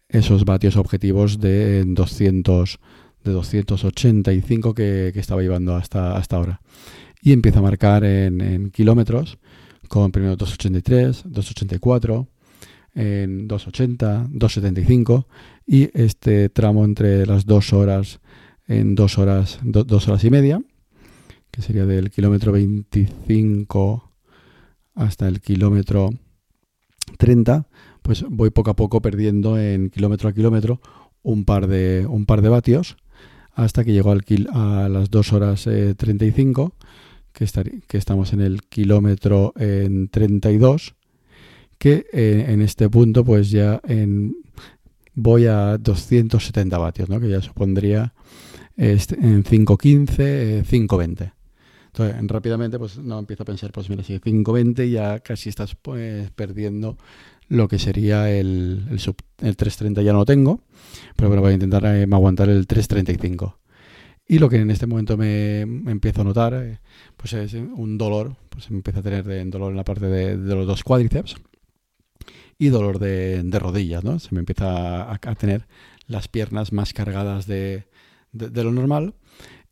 esos 0.08 0.46
vatios 0.46 0.78
objetivos 0.78 1.40
de 1.42 1.84
200 1.86 2.80
de 3.24 3.32
285 3.32 4.74
que, 4.74 5.12
estaba 5.16 5.42
llevando 5.42 5.76
hasta, 5.76 6.18
hasta 6.18 6.36
ahora. 6.36 6.62
Y 7.22 7.32
empiezo 7.32 7.60
a 7.60 7.64
marcar 7.64 8.04
en, 8.04 8.70
kilómetros 8.72 9.38
con 9.88 10.12
primero 10.12 10.36
283, 10.36 11.24
284, 11.26 12.28
en 12.96 13.48
280, 13.48 14.28
275 14.30 15.28
y 15.66 15.90
este 15.94 16.50
tramo 16.50 16.86
entre 16.86 17.26
las 17.26 17.46
dos 17.46 17.74
horas 17.74 18.20
en 18.68 18.96
dos 18.96 19.18
horas, 19.18 19.60
dos 19.64 20.08
horas 20.08 20.24
y 20.24 20.30
media, 20.30 20.62
que 21.52 21.62
sería 21.62 21.86
del 21.86 22.12
kilómetro 22.12 22.52
25 22.52 24.12
hasta 24.96 25.28
el 25.28 25.42
kilómetro 25.42 26.10
30, 27.18 27.68
pues 28.02 28.26
voy 28.30 28.50
poco 28.52 28.72
a 28.72 28.76
poco 28.76 29.02
perdiendo 29.02 29.60
en 29.60 29.90
kilómetro 29.90 30.30
a 30.30 30.34
kilómetro 30.34 30.82
un 31.22 31.46
par 31.46 31.68
de, 31.68 32.06
un 32.08 32.26
par 32.26 32.42
de 32.42 32.50
vatios 32.50 32.98
hasta 33.54 33.84
que 33.84 33.94
llego 33.94 34.12
al 34.12 34.24
a 34.52 34.90
las 34.90 35.10
2 35.10 35.34
horas 35.34 35.64
35 35.64 36.74
eh, 36.80 36.86
que, 37.34 37.82
que 37.88 37.98
estamos 37.98 38.34
en 38.34 38.42
el 38.42 38.64
kilómetro 38.64 39.54
en 39.58 40.08
32, 40.10 40.96
que 41.78 42.06
eh, 42.14 42.46
en 42.48 42.62
este 42.62 42.90
punto 42.90 43.26
pues 43.26 43.52
ya 43.52 43.82
en, 43.84 44.36
voy 45.16 45.48
a 45.48 45.78
270 45.78 46.78
vatios, 46.78 47.10
¿no? 47.10 47.20
que 47.20 47.30
ya 47.30 47.42
supondría 47.42 48.14
este, 48.78 49.16
en 49.16 49.44
5.15, 49.44 50.64
5.20. 50.66 51.22
Eh, 51.22 51.32
Entonces, 51.88 52.28
rápidamente, 52.28 52.80
pues 52.80 52.98
no 52.98 53.20
empiezo 53.20 53.44
a 53.44 53.46
pensar, 53.46 53.72
pues 53.72 53.90
mira, 53.90 54.04
si 54.04 54.20
5.20 54.20 54.90
ya 54.90 55.20
casi 55.20 55.50
estás 55.50 55.76
pues, 55.76 56.32
perdiendo 56.32 56.98
lo 57.48 57.68
que 57.68 57.80
sería 57.80 58.30
el, 58.32 58.86
el, 58.90 59.00
sub, 59.00 59.16
el 59.40 59.58
3.30 59.58 60.04
ya 60.04 60.14
no 60.14 60.20
lo 60.20 60.26
tengo, 60.26 60.62
pero 61.16 61.30
bueno, 61.30 61.42
voy 61.42 61.52
a 61.52 61.56
intentar 61.56 61.86
eh, 61.86 62.06
aguantar 62.10 62.50
el 62.50 62.68
3.35. 62.68 63.56
Y 64.28 64.40
lo 64.40 64.50
que 64.50 64.58
en 64.58 64.72
este 64.72 64.88
momento 64.88 65.18
me, 65.18 65.62
empiezo 65.62 66.22
a 66.22 66.24
notar 66.24 66.54
eh, 66.54 66.80
pues 67.18 67.34
es 67.34 67.54
un 67.54 67.98
dolor, 67.98 68.36
pues 68.50 68.72
me 68.72 68.78
empieza 68.78 69.00
a 69.00 69.04
tener 69.04 69.26
de, 69.26 69.44
dolor 69.46 69.72
en 69.72 69.78
la 69.78 69.84
parte 69.84 70.08
de, 70.08 70.38
los 70.38 70.66
dos 70.66 70.84
cuádriceps 70.84 71.36
y 72.58 72.70
dolor 72.70 73.00
de, 73.00 73.44
rodillas, 73.60 74.04
¿no? 74.04 74.20
Se 74.20 74.30
me 74.32 74.40
empieza 74.40 75.12
a, 75.12 75.18
tener 75.36 75.68
las 76.08 76.28
piernas 76.30 76.72
más 76.72 76.94
cargadas 76.94 77.48
de, 77.48 77.86
lo 78.32 78.72
normal 78.72 79.16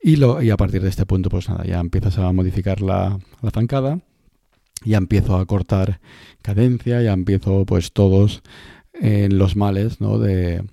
y, 0.01 0.17
lo, 0.17 0.41
y 0.41 0.49
a 0.49 0.57
partir 0.57 0.81
de 0.81 0.89
este 0.89 1.05
punto 1.05 1.29
pues 1.29 1.47
nada, 1.47 1.63
ya 1.63 1.79
empiezas 1.79 2.17
a 2.17 2.31
modificar 2.33 2.81
la, 2.81 3.19
la 3.41 3.51
zancada, 3.51 3.99
ya 4.83 4.97
empiezo 4.97 5.37
a 5.37 5.45
cortar 5.45 5.99
cadencia, 6.41 7.01
ya 7.01 7.13
empiezo 7.13 7.65
pues 7.65 7.91
todos 7.93 8.41
en 8.93 9.37
los 9.37 9.55
males, 9.55 10.01
¿no? 10.01 10.19
De, 10.19 10.63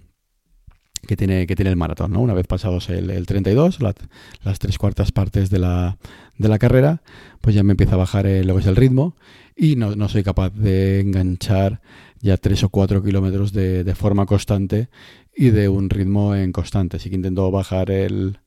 que 1.07 1.17
tiene, 1.17 1.47
que 1.47 1.57
tiene 1.57 1.71
el 1.71 1.77
maratón. 1.77 2.13
¿no? 2.13 2.21
Una 2.21 2.35
vez 2.35 2.47
pasados 2.47 2.89
el, 2.91 3.27
32, 3.27 3.79
las 3.81 4.59
tres 4.59 4.79
cuartas 4.79 5.13
partes 5.13 5.51
de 5.51 5.59
la, 5.59 5.99
de 6.37 6.49
la, 6.49 6.59
carrera, 6.59 7.03
pues 7.41 7.55
ya 7.55 7.63
me 7.63 7.73
empieza 7.73 7.95
a 7.95 7.99
bajar 7.99 8.27
lo 8.27 8.55
que 8.55 8.61
es 8.61 8.67
el 8.67 8.77
ritmo 8.77 9.17
y 9.57 9.77
no, 9.77 9.97
no, 9.97 10.09
soy 10.09 10.23
capaz 10.23 10.51
de 10.51 11.01
enganchar 11.01 11.81
ya 12.21 12.37
tres 12.37 12.63
o 12.63 12.69
cuatro 12.69 13.03
kilómetros 13.03 13.53
de, 13.53 13.85
de, 13.85 13.95
forma 13.95 14.27
constante 14.27 14.89
y 15.35 15.51
de 15.51 15.69
un 15.69 15.89
ritmo 15.89 16.35
en 16.35 16.53
constante. 16.53 16.99
Así 16.99 17.11
que 17.11 17.17
intento 17.17 17.51
bajar 17.51 17.91
el, 17.91 18.39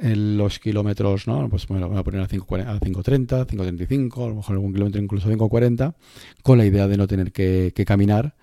los 0.00 0.58
kilómetros, 0.58 1.26
¿no? 1.26 1.48
Pues 1.48 1.66
bueno, 1.66 1.88
voy 1.88 1.98
a 1.98 2.02
poner 2.02 2.20
a 2.20 2.28
5.30, 2.28 3.46
5.35, 3.46 4.24
a 4.24 4.28
lo 4.28 4.34
mejor 4.36 4.54
algún 4.54 4.72
kilómetro 4.72 5.02
incluso 5.02 5.30
5.40, 5.30 5.94
con 6.42 6.58
la 6.58 6.66
idea 6.66 6.86
de 6.86 6.96
no 6.96 7.06
tener 7.06 7.32
que, 7.32 7.72
caminar 7.86 8.34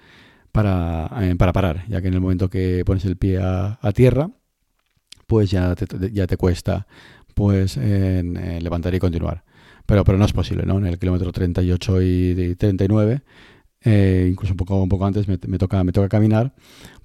para, 0.51 1.09
eh, 1.21 1.35
para 1.35 1.53
parar, 1.53 1.85
ya 1.87 2.01
que 2.01 2.07
en 2.07 2.15
el 2.15 2.21
momento 2.21 2.49
que 2.49 2.83
pones 2.85 3.05
el 3.05 3.17
pie 3.17 3.39
a, 3.39 3.77
tierra, 3.93 4.31
pues 5.27 5.51
ya 5.51 5.75
te, 5.75 6.11
ya 6.11 6.27
te 6.27 6.37
cuesta 6.37 6.87
pues 7.33 7.77
en, 7.77 8.33
levantar 8.63 8.93
y 8.95 8.99
continuar. 8.99 9.43
Pero, 9.85 10.03
pero 10.03 10.17
no 10.17 10.25
es 10.25 10.33
posible, 10.33 10.65
¿no? 10.65 10.77
En 10.77 10.85
el 10.85 10.97
kilómetro 10.97 11.31
38 11.31 12.01
y 12.01 12.55
39, 12.55 13.21
eh, 13.81 14.27
incluso 14.29 14.53
un 14.53 14.57
poco, 14.57 14.81
un 14.81 14.89
poco 14.89 15.05
antes, 15.05 15.27
me, 15.27 15.37
toca, 15.37 15.83
me 15.83 15.91
toca 15.91 16.07
caminar, 16.07 16.53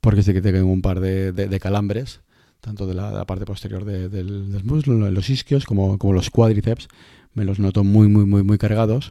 porque 0.01 0.23
sé 0.23 0.33
que 0.33 0.41
tengo 0.41 0.71
un 0.71 0.83
par 0.83 1.01
de, 1.01 1.61
calambres, 1.61 2.21
tanto 2.61 2.87
de 2.87 2.95
la, 2.95 3.25
parte 3.25 3.45
posterior 3.45 3.85
del, 3.85 4.11
del, 4.11 4.65
muslo, 4.65 5.11
los 5.11 5.31
isquios, 5.31 5.65
como, 5.65 5.99
como 5.99 6.13
los 6.13 6.31
cuádriceps, 6.31 6.89
me 7.35 7.45
los 7.45 7.59
noto 7.59 7.85
muy, 7.85 8.09
muy, 8.09 8.25
muy, 8.25 8.43
muy 8.43 8.59
cargados, 8.59 9.11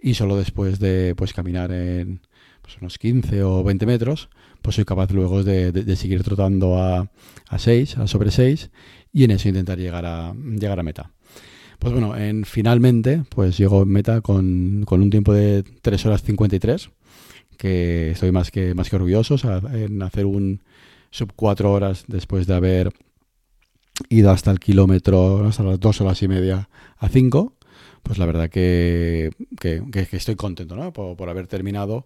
y 0.00 0.14
solo 0.14 0.36
después 0.36 0.78
de 0.78 1.14
pues 1.16 1.32
caminar 1.32 1.72
en 1.72 2.20
pues, 2.62 2.76
unos 2.80 2.98
15 2.98 3.42
o 3.42 3.62
20 3.62 3.86
metros, 3.86 4.28
pues 4.62 4.76
soy 4.76 4.84
capaz 4.84 5.10
luego 5.12 5.44
de, 5.44 5.96
seguir 5.96 6.22
trotando 6.22 6.78
a, 6.78 7.10
a 7.48 7.58
6, 7.58 7.98
a 7.98 8.06
sobre 8.06 8.30
6, 8.30 8.70
y 9.12 9.24
en 9.24 9.30
eso 9.30 9.48
intentar 9.48 9.78
llegar 9.78 10.04
a, 10.04 10.34
llegar 10.34 10.80
a 10.80 10.82
meta. 10.82 11.12
Pues 11.78 11.92
bueno, 11.92 12.16
en, 12.16 12.44
finalmente, 12.44 13.24
pues 13.28 13.58
llego 13.58 13.82
a 13.82 13.84
meta 13.84 14.20
con, 14.20 14.84
un 14.88 15.10
tiempo 15.10 15.32
de 15.32 15.62
3 15.82 16.06
horas 16.06 16.22
53, 16.22 16.90
que 17.58 18.10
estoy 18.12 18.32
más 18.32 18.50
que, 18.50 18.74
más 18.74 18.88
que 18.88 18.96
orgulloso 18.96 19.36
en 19.72 20.02
hacer 20.02 20.26
un 20.26 20.62
sub 21.16 21.32
4 21.34 21.72
horas 21.72 22.04
después 22.08 22.46
de 22.46 22.54
haber 22.54 22.92
ido 24.08 24.30
hasta 24.30 24.50
el 24.50 24.60
kilómetro, 24.60 25.46
hasta 25.46 25.62
las 25.62 25.80
2 25.80 26.00
horas 26.02 26.22
y 26.22 26.28
media 26.28 26.68
a 26.98 27.08
5, 27.08 27.54
pues 28.02 28.18
la 28.18 28.26
verdad 28.26 28.50
que, 28.50 29.30
que, 29.58 29.82
estoy 30.12 30.36
contento 30.36 30.76
¿no? 30.76 30.92
por, 30.92 31.16
por 31.16 31.28
haber 31.28 31.46
terminado 31.46 32.04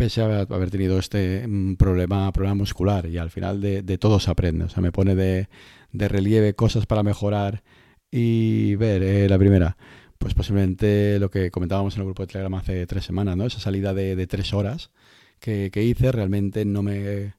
pese 0.00 0.22
a 0.22 0.40
haber 0.40 0.70
tenido 0.70 0.98
este 0.98 1.46
mm, 1.46 1.74
problema, 1.74 2.32
problema 2.32 2.54
muscular 2.54 3.04
y 3.04 3.18
al 3.18 3.30
final 3.30 3.60
de, 3.60 3.98
todo 3.98 4.18
se 4.18 4.30
aprende. 4.30 4.64
O 4.64 4.68
sea, 4.70 4.82
me 4.82 4.92
pone 4.92 5.14
de, 5.14 5.48
relieve 5.92 6.54
cosas 6.54 6.86
para 6.86 7.02
mejorar 7.02 7.62
y 8.10 8.76
ver 8.76 9.02
eh, 9.02 9.28
la 9.28 9.38
primera. 9.38 9.76
Pues 10.16 10.32
posiblemente 10.32 11.18
lo 11.18 11.30
que 11.30 11.50
comentábamos 11.50 11.94
en 11.94 12.00
el 12.00 12.06
grupo 12.06 12.22
de 12.22 12.28
Telegram 12.28 12.54
hace 12.54 12.86
tres 12.86 13.04
semanas, 13.04 13.36
¿no? 13.36 13.44
Esa 13.44 13.60
salida 13.60 13.92
de, 13.92 14.26
tres 14.26 14.54
horas 14.54 14.90
que, 15.38 15.70
hice 15.74 16.12
realmente 16.12 16.64
no 16.64 16.82
me, 16.82 17.34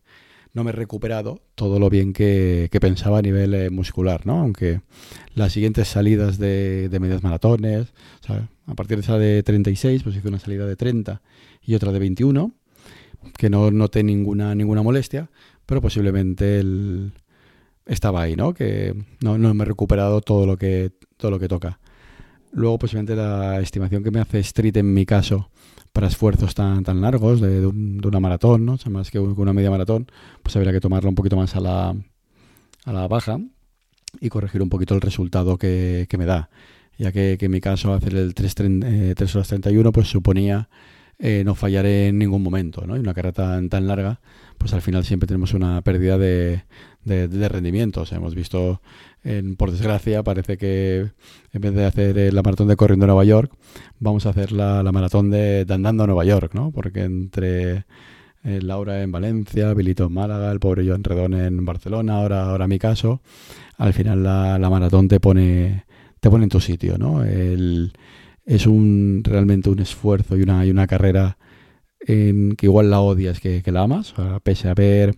no 0.54 0.64
me 0.64 0.72
he 0.72 0.74
recuperado 0.74 1.42
todo 1.56 1.80
lo 1.80 1.90
bien 1.90 2.14
que, 2.14 2.70
pensaba 2.82 3.20
a 3.20 3.22
nivel 3.22 3.54
eh, 3.54 3.70
muscular, 3.70 4.26
¿no? 4.26 4.40
Aunque 4.40 4.82
las 5.36 5.54
siguientes 5.54 5.88
salidas 5.88 6.38
de, 6.38 6.90
de 6.90 7.00
medias 7.00 7.24
maratones, 7.24 7.94
a 8.66 8.76
partir 8.76 8.98
de 8.98 9.02
esa 9.02 9.18
de 9.18 9.44
36, 9.44 10.04
pues 10.04 10.16
hice 10.16 10.28
una 10.28 10.40
salida 10.40 10.66
de 10.66 10.76
30 10.76 11.22
y 11.62 11.76
otra 11.76 11.92
de 11.92 12.00
21, 12.00 12.52
que 13.38 13.50
no 13.50 13.72
noté 13.72 14.04
ninguna, 14.04 14.56
ninguna 14.56 14.82
molestia, 14.82 15.30
pero 15.66 15.82
posiblemente 15.82 16.60
el, 16.60 17.14
estaba 17.86 18.22
ahí, 18.22 18.36
¿no? 18.36 18.54
Que 18.54 18.96
no, 19.22 19.38
me 19.38 19.64
he 19.64 19.66
recuperado 19.66 20.22
todo 20.22 20.46
lo 20.46 20.58
que, 20.58 20.92
todo 21.18 21.32
lo 21.32 21.40
que 21.40 21.48
toca. 21.48 21.80
Luego, 22.52 22.80
posiblemente 22.80 23.16
la 23.16 23.60
estimación 23.62 24.04
que 24.04 24.12
me 24.12 24.20
hace 24.20 24.40
Street 24.40 24.76
en 24.78 24.94
mi 24.94 25.06
caso 25.06 25.50
para 25.94 26.08
esfuerzos 26.08 26.56
tan, 26.56 26.84
tan 26.84 27.02
largos 27.02 27.42
de, 27.42 27.66
una 27.66 28.20
maratón, 28.20 28.66
¿no? 28.66 28.74
O 28.74 28.78
sea, 28.78 28.92
más 28.92 29.12
que 29.12 29.20
una 29.20 29.54
media 29.54 29.70
maratón, 29.70 30.08
pues 30.44 30.56
habría 30.56 30.72
que 30.72 30.80
tomarlo 30.80 31.10
un 31.10 31.16
poquito 31.16 31.36
más 31.36 31.56
a 31.56 31.60
la, 31.60 31.96
a 32.86 32.94
la 32.94 33.08
baja 33.08 33.40
y 34.20 34.30
corregir 34.30 34.62
un 34.62 34.70
poquito 34.70 34.96
el 34.96 35.02
resultado 35.02 35.58
que, 35.58 36.08
me 36.18 36.26
da. 36.26 36.50
Ya 36.98 37.12
que, 37.12 37.38
en 37.40 37.52
mi 37.52 37.62
caso 37.62 37.94
hacer 37.94 38.16
el 38.16 38.34
3, 38.34 38.56
3 39.16 39.36
horas 39.36 39.48
31 39.48 39.92
pues 39.92 40.08
suponía 40.08 40.70
eh, 41.20 41.44
no 41.46 41.56
fallar 41.56 41.86
en 41.86 42.18
ningún 42.18 42.42
momento, 42.42 42.86
¿no? 42.86 42.96
Y 42.96 43.00
una 43.00 43.14
carrera 43.14 43.34
tan, 43.34 43.70
tan 43.70 43.88
larga, 43.88 44.22
pues 44.58 44.74
al 44.74 44.82
final 44.82 45.04
siempre 45.06 45.28
tenemos 45.28 45.54
una 45.54 45.82
pérdida 45.82 46.18
de, 46.18 46.64
de, 47.04 47.28
de 47.28 47.50
rendimientos. 47.50 48.12
Hemos 48.12 48.36
visto, 48.36 48.82
en, 49.24 49.56
por 49.56 49.72
desgracia, 49.72 50.24
parece 50.24 50.58
que 50.58 51.12
en 51.54 51.62
vez 51.62 51.74
de 51.74 51.86
hacer 51.86 52.34
la 52.34 52.42
maratón 52.42 52.68
de 52.68 52.76
corriendo 52.76 53.06
a 53.06 53.08
Nueva 53.08 53.24
York, 53.24 53.52
vamos 54.00 54.26
a 54.26 54.30
hacer 54.30 54.52
la, 54.52 54.84
maratón 54.92 55.30
de, 55.30 55.66
andando 55.70 56.04
a 56.04 56.08
Nueva 56.08 56.26
York, 56.26 56.54
¿no? 56.54 56.72
Porque 56.72 57.02
entre 57.04 57.86
eh, 58.44 58.60
Laura 58.62 59.04
en 59.04 59.12
Valencia, 59.12 59.74
Bilito 59.74 60.06
en 60.06 60.14
Málaga, 60.14 60.52
el 60.52 60.60
pobre 60.60 60.88
Joan 60.88 61.04
Redón 61.04 61.34
en 61.36 61.64
Barcelona, 61.66 62.16
ahora, 62.16 62.50
ahora 62.50 62.68
mi 62.68 62.80
caso, 62.80 63.22
al 63.78 63.94
final 63.94 64.24
la, 64.24 64.58
la 64.58 64.70
maratón 64.70 65.08
te 65.08 65.20
pone, 65.20 65.86
te 66.20 66.30
pone 66.30 66.46
en 66.46 66.50
tu 66.50 66.60
sitio, 66.60 66.98
¿no? 66.98 67.24
El, 67.24 67.94
es 68.46 68.68
un 68.68 69.22
realmente 69.24 69.70
un 69.70 69.80
esfuerzo 69.80 70.38
y 70.38 70.42
una, 70.44 70.66
y 70.66 70.72
una 70.72 70.88
carrera 70.88 71.38
en 72.00 72.56
que 72.56 72.66
igual 72.66 72.90
la 72.90 73.00
odias 73.00 73.40
que, 73.40 73.64
la 73.68 73.84
amas, 73.84 74.14
pese 74.44 74.68
a 74.68 74.72
haber 74.72 75.16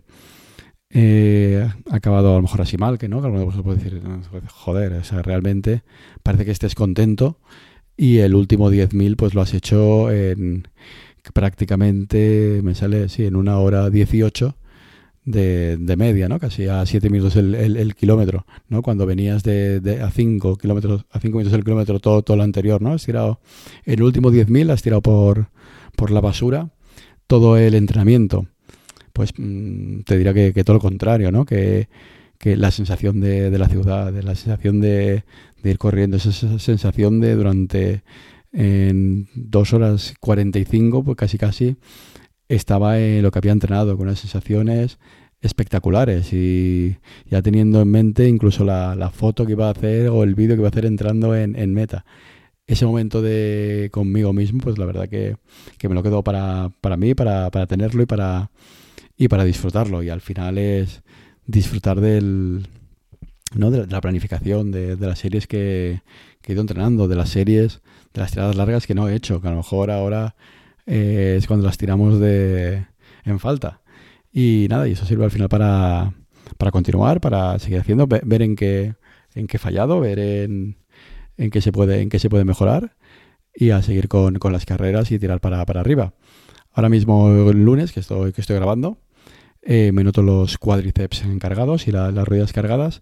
eh, 0.96 1.68
acabado 1.90 2.34
a 2.34 2.36
lo 2.36 2.44
mejor 2.44 2.62
así 2.62 2.78
mal, 2.78 3.00
que 3.00 3.10
no, 3.10 3.20
que 3.20 3.26
alguno 3.26 3.52
de 3.52 3.64
puede 3.64 3.78
decir, 3.78 4.02
joder, 4.48 4.94
o 4.94 5.04
sea, 5.04 5.24
realmente 5.24 5.82
parece 6.22 6.46
que 6.46 6.52
estés 6.52 6.76
contento 6.76 7.40
y 7.98 8.20
el 8.20 8.36
último 8.36 8.70
10.000 8.70 9.16
pues 9.16 9.34
lo 9.34 9.42
has 9.42 9.56
hecho 9.56 10.12
en 10.12 10.68
prácticamente, 11.34 12.62
me 12.64 12.76
sale, 12.76 13.10
sí, 13.10 13.26
en 13.26 13.36
una 13.36 13.58
hora 13.58 13.90
18 13.90 14.56
de, 15.26 15.78
de, 15.78 15.96
media, 15.98 16.30
¿no? 16.30 16.38
Casi 16.38 16.68
a 16.68 16.86
7 16.86 17.10
minutos 17.10 17.38
el, 17.38 17.56
el, 17.56 17.96
kilómetro, 17.96 18.46
¿no? 18.68 18.84
Cuando 18.84 19.08
venías 19.08 19.42
de, 19.42 19.80
de, 19.80 20.02
a 20.02 20.12
5 20.12 20.58
kilómetros, 20.58 21.06
a 21.10 21.20
5 21.20 21.38
minutos 21.38 21.58
el 21.58 21.64
kilómetro 21.64 22.00
todo, 22.00 22.22
todo 22.22 22.38
lo 22.38 22.44
anterior, 22.44 22.82
¿no? 22.84 22.94
Has 22.94 23.06
tirado 23.06 23.40
el 23.86 24.04
último 24.04 24.32
10.000, 24.32 24.70
has 24.72 24.84
tirado 24.84 25.02
por, 25.02 25.48
por 25.96 26.12
la 26.12 26.22
basura 26.22 26.70
todo 27.26 27.58
el 27.58 27.74
entrenamiento. 27.74 28.48
Pues 29.14 29.32
mm, 29.38 30.02
te 30.02 30.18
diría 30.18 30.34
que, 30.34 30.54
que, 30.54 30.64
todo 30.64 30.76
lo 30.76 30.82
contrario, 30.82 31.32
¿no? 31.32 31.46
Que, 31.46 31.88
que 32.44 32.58
la 32.58 32.72
sensación 32.72 33.22
de, 33.22 33.58
la 33.58 33.70
ciudad, 33.70 34.12
de 34.12 34.22
la 34.22 34.36
sensación 34.36 34.82
de, 34.82 35.24
ir 35.64 35.78
corriendo, 35.78 36.18
esa 36.18 36.60
sensación 36.60 37.22
de 37.22 37.36
durante 37.36 38.04
en 38.52 39.30
2 39.34 39.74
horas 39.74 40.14
45, 40.20 41.06
pues 41.06 41.16
casi 41.16 41.38
casi 41.38 41.78
estaba 42.50 43.00
en 43.00 43.24
lo 43.24 43.32
que 43.32 43.40
había 43.40 43.54
entrenado, 43.54 43.96
con 43.96 44.08
unas 44.08 44.20
sensaciones 44.20 45.00
espectaculares 45.40 46.34
y 46.34 46.98
ya 47.30 47.42
teniendo 47.42 47.82
en 47.82 47.90
mente 47.90 48.28
incluso 48.28 48.66
la, 48.66 49.10
foto 49.14 49.46
que 49.46 49.54
iba 49.54 49.70
a 49.70 49.72
hacer 49.72 50.10
o 50.10 50.24
el 50.24 50.36
vídeo 50.36 50.56
que 50.56 50.62
iba 50.62 50.68
a 50.68 50.72
hacer 50.72 50.86
entrando 50.86 51.34
en, 51.38 51.74
meta. 51.74 52.04
Ese 52.68 52.86
momento 52.86 53.22
de 53.22 53.90
conmigo 53.94 54.34
mismo, 54.34 54.60
pues 54.60 54.78
la 54.78 54.86
verdad 54.86 55.08
que, 55.08 55.38
me 55.88 55.96
lo 55.96 56.04
quedo 56.04 56.26
para, 56.26 56.72
para 56.82 56.98
mí, 56.98 57.14
para, 57.16 57.50
para, 57.52 57.68
tenerlo 57.68 58.04
y 58.04 58.06
para, 58.06 58.52
y 59.18 59.28
para 59.28 59.44
disfrutarlo. 59.44 60.04
Y 60.04 60.10
al 60.10 60.22
final 60.22 60.58
es 60.58 61.04
disfrutar 61.46 62.02
del, 62.02 62.68
¿no? 63.56 63.72
de, 63.72 63.88
la 63.88 64.02
planificación, 64.02 64.72
de, 64.72 64.98
las 64.98 65.20
series 65.20 65.48
que, 65.48 66.02
he 66.46 66.52
ido 66.52 66.62
entrenando, 66.62 67.08
de 67.08 67.16
las 67.16 67.30
series, 67.30 67.82
de 68.14 68.22
las 68.22 68.32
tiradas 68.32 68.56
largas 68.56 68.88
que 68.88 68.96
no 68.96 69.08
he 69.08 69.16
hecho, 69.16 69.42
que 69.42 69.48
a 69.48 69.52
lo 69.52 69.58
mejor 69.58 69.92
ahora 69.92 70.36
eh, 70.86 71.36
es 71.38 71.48
cuando 71.48 71.66
las 71.66 71.78
tiramos 71.78 72.20
de, 72.20 72.86
en 73.26 73.40
falta. 73.40 73.82
Y 74.32 74.68
nada, 74.70 74.88
y 74.88 74.94
eso 74.94 75.06
sirve 75.06 75.26
al 75.26 75.32
final 75.32 75.50
para, 75.50 76.14
para 76.58 76.72
continuar, 76.72 77.22
para 77.22 77.60
seguir 77.60 77.80
haciendo, 77.80 78.08
ver, 78.08 78.42
en 78.42 78.56
qué 78.56 78.96
en 79.36 79.48
qué 79.48 79.58
he 79.58 79.60
fallado, 79.60 80.00
ver 80.00 80.20
en, 80.20 80.78
en 81.38 81.50
qué 81.50 81.62
se 81.62 81.72
puede 81.72 82.02
en 82.02 82.10
qué 82.10 82.20
se 82.20 82.30
puede 82.30 82.46
mejorar 82.46 82.96
y 83.56 83.72
a 83.72 83.82
seguir 83.82 84.08
con, 84.08 84.36
con 84.36 84.54
las 84.54 84.66
carreras 84.66 85.12
y 85.12 85.20
tirar 85.20 85.40
para, 85.40 85.66
para, 85.66 85.80
arriba. 85.80 86.14
Ahora 86.72 86.90
mismo 86.90 87.50
el 87.50 87.66
lunes 87.66 87.92
que 87.92 88.00
estoy 88.00 88.34
que 88.34 88.42
estoy 88.42 88.56
grabando 88.58 89.00
eh, 89.66 89.92
me 89.94 90.04
noto 90.04 90.22
los 90.22 90.58
cuádriceps 90.58 91.24
encargados 91.24 91.88
y 91.88 91.92
las 91.92 92.14
rodillas 92.14 92.54
cargadas, 92.54 93.02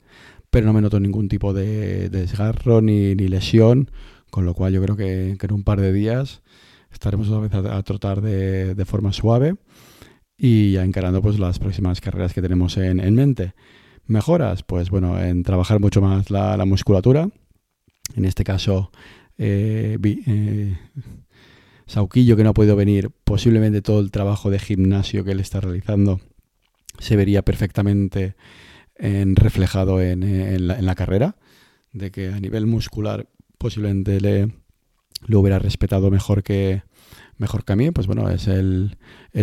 pero 0.50 0.68
no 0.68 0.74
me 0.74 0.82
noto 0.82 1.00
ningún 1.00 1.28
tipo 1.28 1.54
de, 1.54 2.10
desgarro 2.10 2.82
ni, 2.82 3.16
lesión, 3.16 3.90
con 4.30 4.46
lo 4.46 4.54
cual 4.54 4.74
yo 4.74 4.82
creo 4.82 4.96
que, 4.96 5.38
en 5.42 5.54
un 5.54 5.64
par 5.64 5.82
de 5.82 5.92
días 5.92 6.42
estaremos 6.92 7.30
otra 7.30 7.62
vez 7.62 7.72
a, 7.72 7.82
trotar 7.84 8.22
de, 8.22 8.86
forma 8.86 9.14
suave 9.14 9.56
y 10.38 10.74
ya 10.74 10.84
encarando 10.84 11.22
pues 11.22 11.40
las 11.40 11.60
próximas 11.60 12.02
carreras 12.02 12.34
que 12.34 12.42
tenemos 12.42 12.78
en, 12.78 13.00
en 13.00 13.16
mente. 13.16 13.54
Mejoras, 14.08 14.64
pues 14.64 14.90
bueno, 14.90 15.20
en 15.20 15.44
trabajar 15.44 15.80
mucho 15.80 16.02
más 16.02 16.30
la, 16.32 16.58
la 16.58 16.66
musculatura. 16.66 17.30
En 18.16 18.26
este 18.26 18.44
caso, 18.44 18.92
eh, 19.38 19.98
eh, 20.04 20.78
Sauquillo, 21.86 22.36
que 22.36 22.44
no 22.44 22.50
ha 22.50 22.54
podido 22.54 22.76
venir, 22.76 23.12
posiblemente 23.24 23.82
todo 23.82 24.00
el 24.00 24.12
trabajo 24.12 24.50
de 24.50 24.60
gimnasio 24.60 25.24
que 25.24 25.32
él 25.32 25.40
está 25.40 25.62
realizando 25.62 26.20
se 27.02 27.16
vería 27.16 27.42
perfectamente 27.42 28.36
en, 28.96 29.36
reflejado 29.36 30.02
en, 30.02 30.24
en, 30.24 30.68
la, 30.68 30.80
en, 30.80 30.86
la, 30.86 30.96
carrera, 30.96 31.36
de 31.92 32.12
que 32.12 32.30
a 32.30 32.40
nivel 32.40 32.66
muscular 32.68 33.28
posiblemente 33.58 34.22
le, 34.22 34.52
lo 35.26 35.40
hubiera 35.40 35.60
respetado 35.60 36.10
mejor 36.12 36.44
que, 36.44 36.84
mejor 37.38 37.66
que 37.66 37.74
a 37.74 37.76
mí, 37.76 37.92
pues 37.92 38.08
bueno, 38.08 38.30
es 38.30 38.48
el, 38.48 38.98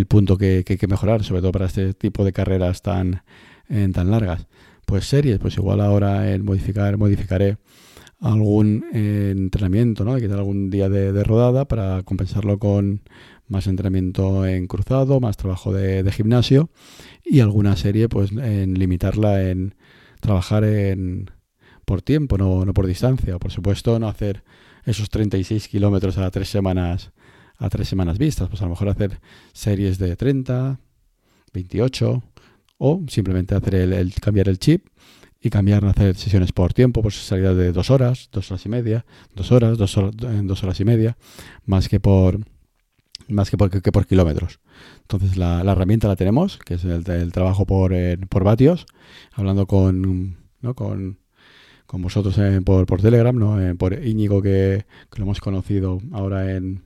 punto 0.08 0.38
que, 0.38 0.62
que, 0.64 0.74
hay 0.74 0.78
que 0.78 0.86
mejorar, 0.86 1.24
sobre 1.24 1.40
todo 1.40 1.52
para 1.52 1.66
este 1.66 1.94
tipo 1.94 2.24
de 2.24 2.32
carreras 2.32 2.80
tan, 2.82 3.22
en, 3.68 3.92
tan 3.92 4.10
largas. 4.10 4.46
Pues 4.86 5.06
series, 5.06 5.38
pues 5.38 5.56
igual 5.58 5.80
ahora 5.80 6.32
en 6.32 6.44
modificar, 6.44 6.96
modificaré 6.96 7.58
algún 8.20 8.86
eh, 8.92 9.34
entrenamiento, 9.36 10.04
¿no? 10.04 10.14
Hay 10.14 10.22
que 10.22 10.28
dar 10.28 10.38
algún 10.38 10.70
día 10.70 10.88
de, 10.88 11.22
rodada 11.24 11.66
para 11.66 12.02
compensarlo 12.04 12.58
con 12.58 13.02
más 13.48 13.66
entrenamiento 13.66 14.46
en 14.46 14.66
cruzado, 14.66 15.20
más 15.20 15.37
trabajo 15.37 15.72
de, 15.72 16.11
gimnasio 16.12 16.70
y 17.24 17.40
alguna 17.40 17.76
serie, 17.76 18.08
pues 18.08 18.32
en 18.32 18.74
limitarla 18.74 19.48
en 19.48 19.74
trabajar 20.20 20.64
en 20.64 21.30
por 21.84 22.02
tiempo, 22.02 22.37
no, 22.37 22.64
no 22.64 22.74
por 22.74 22.87
distancia. 22.87 23.38
Por 23.38 23.50
supuesto, 23.50 23.98
no 23.98 24.08
hacer 24.08 24.44
esos 24.84 25.08
36 25.08 25.68
kilómetros 25.68 26.18
a 26.18 26.30
tres 26.30 26.48
semanas 26.48 27.12
a 27.58 27.68
tres 27.68 27.88
semanas 27.88 28.18
vistas. 28.18 28.48
Pues 28.48 28.62
a 28.62 28.64
lo 28.64 28.70
mejor 28.70 28.88
hacer 28.88 29.20
series 29.52 29.98
de 29.98 30.16
30, 30.16 30.78
28 31.52 32.22
o 32.78 33.02
simplemente 33.08 33.54
hacer 33.54 33.74
el, 33.74 34.14
cambiar 34.14 34.48
el 34.48 34.58
chip 34.58 34.87
y 35.40 35.50
cambiar 35.50 35.84
a 35.84 35.90
hacer 35.90 36.16
sesiones 36.16 36.52
por 36.52 36.72
tiempo, 36.72 37.02
pues 37.02 37.14
salida 37.14 37.54
de 37.54 37.72
dos 37.72 37.90
horas, 37.90 38.28
dos 38.32 38.50
horas 38.50 38.64
y 38.66 38.68
media, 38.68 39.04
dos 39.34 39.52
horas, 39.52 39.78
dos 39.78 39.96
horas, 39.96 40.14
dos 40.16 40.62
horas 40.64 40.80
y 40.80 40.84
media, 40.84 41.16
más 41.64 41.88
que 41.88 42.00
por 42.00 42.40
más 43.28 43.50
que 43.50 43.56
por, 43.56 43.70
que 43.70 43.92
por 43.92 44.06
kilómetros. 44.06 44.60
Entonces 45.02 45.36
la, 45.36 45.60
herramienta 45.60 46.08
la 46.08 46.16
tenemos, 46.16 46.58
que 46.58 46.74
es 46.74 46.84
el, 46.84 47.32
trabajo 47.32 47.66
por, 47.66 47.92
eh, 47.92 48.18
por 48.28 48.44
vatios, 48.44 48.86
hablando 49.32 49.66
con, 49.66 50.36
¿no? 50.60 50.74
con 50.74 51.18
con 51.86 52.02
vosotros 52.02 52.38
por, 52.66 52.84
por, 52.84 53.00
Telegram, 53.00 53.34
¿no? 53.34 53.58
Eh, 53.62 53.74
por 53.74 53.94
Íñigo, 54.04 54.42
que, 54.42 54.84
que, 55.10 55.18
lo 55.18 55.24
hemos 55.24 55.40
conocido 55.40 56.02
ahora 56.12 56.54
en 56.54 56.84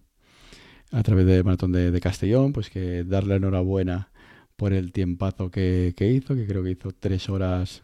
a 0.92 1.02
través 1.02 1.26
de 1.26 1.42
Maratón 1.42 1.72
de, 1.72 1.90
de, 1.90 2.00
Castellón, 2.00 2.52
pues 2.52 2.70
que 2.70 3.02
darle 3.02 3.36
enhorabuena 3.36 4.12
por 4.56 4.72
el 4.72 4.92
tiempazo 4.92 5.50
que, 5.50 5.92
que 5.96 6.06
hizo, 6.12 6.36
que 6.36 6.46
creo 6.46 6.62
que 6.62 6.70
hizo 6.70 6.92
tres 6.92 7.28
horas, 7.28 7.82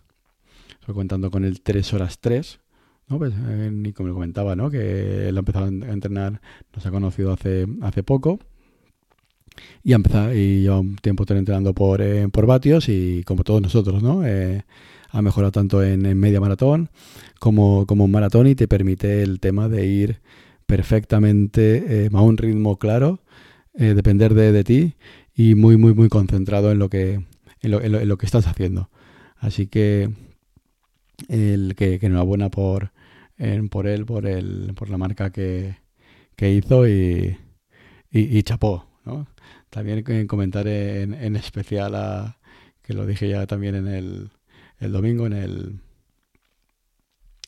estoy 0.78 0.94
contando 0.94 1.30
con 1.30 1.44
el 1.44 1.60
tres 1.60 1.92
horas 1.92 2.20
tres, 2.20 2.60
¿no? 3.08 3.18
Pues, 3.18 3.32
eh, 3.36 3.92
como 3.94 4.08
le 4.08 4.14
comentaba, 4.14 4.56
¿no? 4.56 4.70
Que 4.70 5.28
él 5.28 5.36
ha 5.36 5.40
empezado 5.40 5.66
a 5.66 5.68
entrenar, 5.68 6.40
nos 6.74 6.86
ha 6.86 6.90
conocido 6.90 7.32
hace, 7.32 7.66
hace 7.82 8.02
poco 8.02 8.38
y 9.82 9.92
ha 9.92 9.96
empezado 9.96 10.34
y 10.34 10.62
lleva 10.62 10.80
un 10.80 10.96
tiempo 10.96 11.24
entrenando 11.28 11.74
por, 11.74 12.00
eh, 12.02 12.28
por 12.28 12.46
vatios 12.46 12.88
y 12.88 13.22
como 13.24 13.44
todos 13.44 13.62
nosotros, 13.62 14.02
¿no? 14.02 14.26
Eh, 14.26 14.64
ha 15.10 15.22
mejorado 15.22 15.52
tanto 15.52 15.82
en, 15.82 16.02
media 16.18 16.40
maratón 16.40 16.90
como, 17.38 17.86
como 17.86 18.04
en 18.04 18.10
maratón 18.10 18.46
y 18.46 18.54
te 18.54 18.68
permite 18.68 19.22
el 19.22 19.40
tema 19.40 19.68
de 19.68 19.86
ir 19.86 20.20
perfectamente 20.66 22.04
eh, 22.06 22.10
a 22.12 22.20
un 22.20 22.36
ritmo 22.36 22.78
claro, 22.78 23.20
depender 23.72 24.34
de, 24.34 24.52
de, 24.52 24.64
ti 24.64 24.94
y 25.34 25.54
muy, 25.54 25.76
muy, 25.76 25.94
muy 25.94 26.08
concentrado 26.08 26.72
en 26.72 26.78
lo 26.78 26.90
que, 26.90 27.24
en 27.62 28.08
lo 28.08 28.18
que 28.18 28.26
estás 28.26 28.46
haciendo. 28.46 28.90
Así 29.36 29.68
que, 29.68 30.10
el, 31.28 31.74
que, 31.76 31.98
que 31.98 32.06
enhorabuena 32.06 32.50
por, 32.50 32.90
por 33.70 33.86
él, 33.86 34.04
por, 34.04 34.26
el, 34.26 34.72
por 34.74 34.90
la 34.90 34.98
marca 34.98 35.30
que, 35.30 35.76
que 36.36 36.52
hizo 36.52 36.88
y, 36.88 37.36
y, 38.10 38.42
chapó. 38.42 38.86
¿no? 39.04 39.26
También 39.70 40.26
comentar 40.26 40.66
en, 40.66 41.36
especial 41.36 41.94
a, 41.94 42.38
que 42.82 42.94
lo 42.94 43.06
dije 43.06 43.28
ya 43.28 43.46
también 43.46 43.74
en 43.74 43.88
el, 43.88 44.30
el 44.80 44.92
domingo 44.92 45.26
en 45.26 45.32
el, 45.32 45.80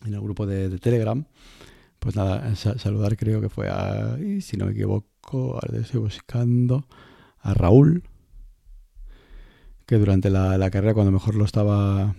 en 0.05 0.15
el 0.15 0.21
grupo 0.21 0.47
de, 0.47 0.79
Telegram, 0.79 1.25
pues 1.99 2.17
nada, 2.17 2.55
saludar 2.57 3.17
creo 3.17 3.41
que 3.41 3.49
fue 3.49 3.69
a, 3.69 4.17
si 4.41 4.57
no 4.57 4.67
me 4.67 4.73
equivoco, 4.73 5.61
estoy 5.73 6.01
buscando, 6.01 6.87
a 7.41 7.55
Raúl, 7.55 8.03
que 9.87 9.97
durante 9.97 10.31
la, 10.31 10.71
carrera 10.71 10.95
cuando 10.95 11.13
mejor 11.13 11.35
lo 11.35 11.45
estaba 11.45 12.15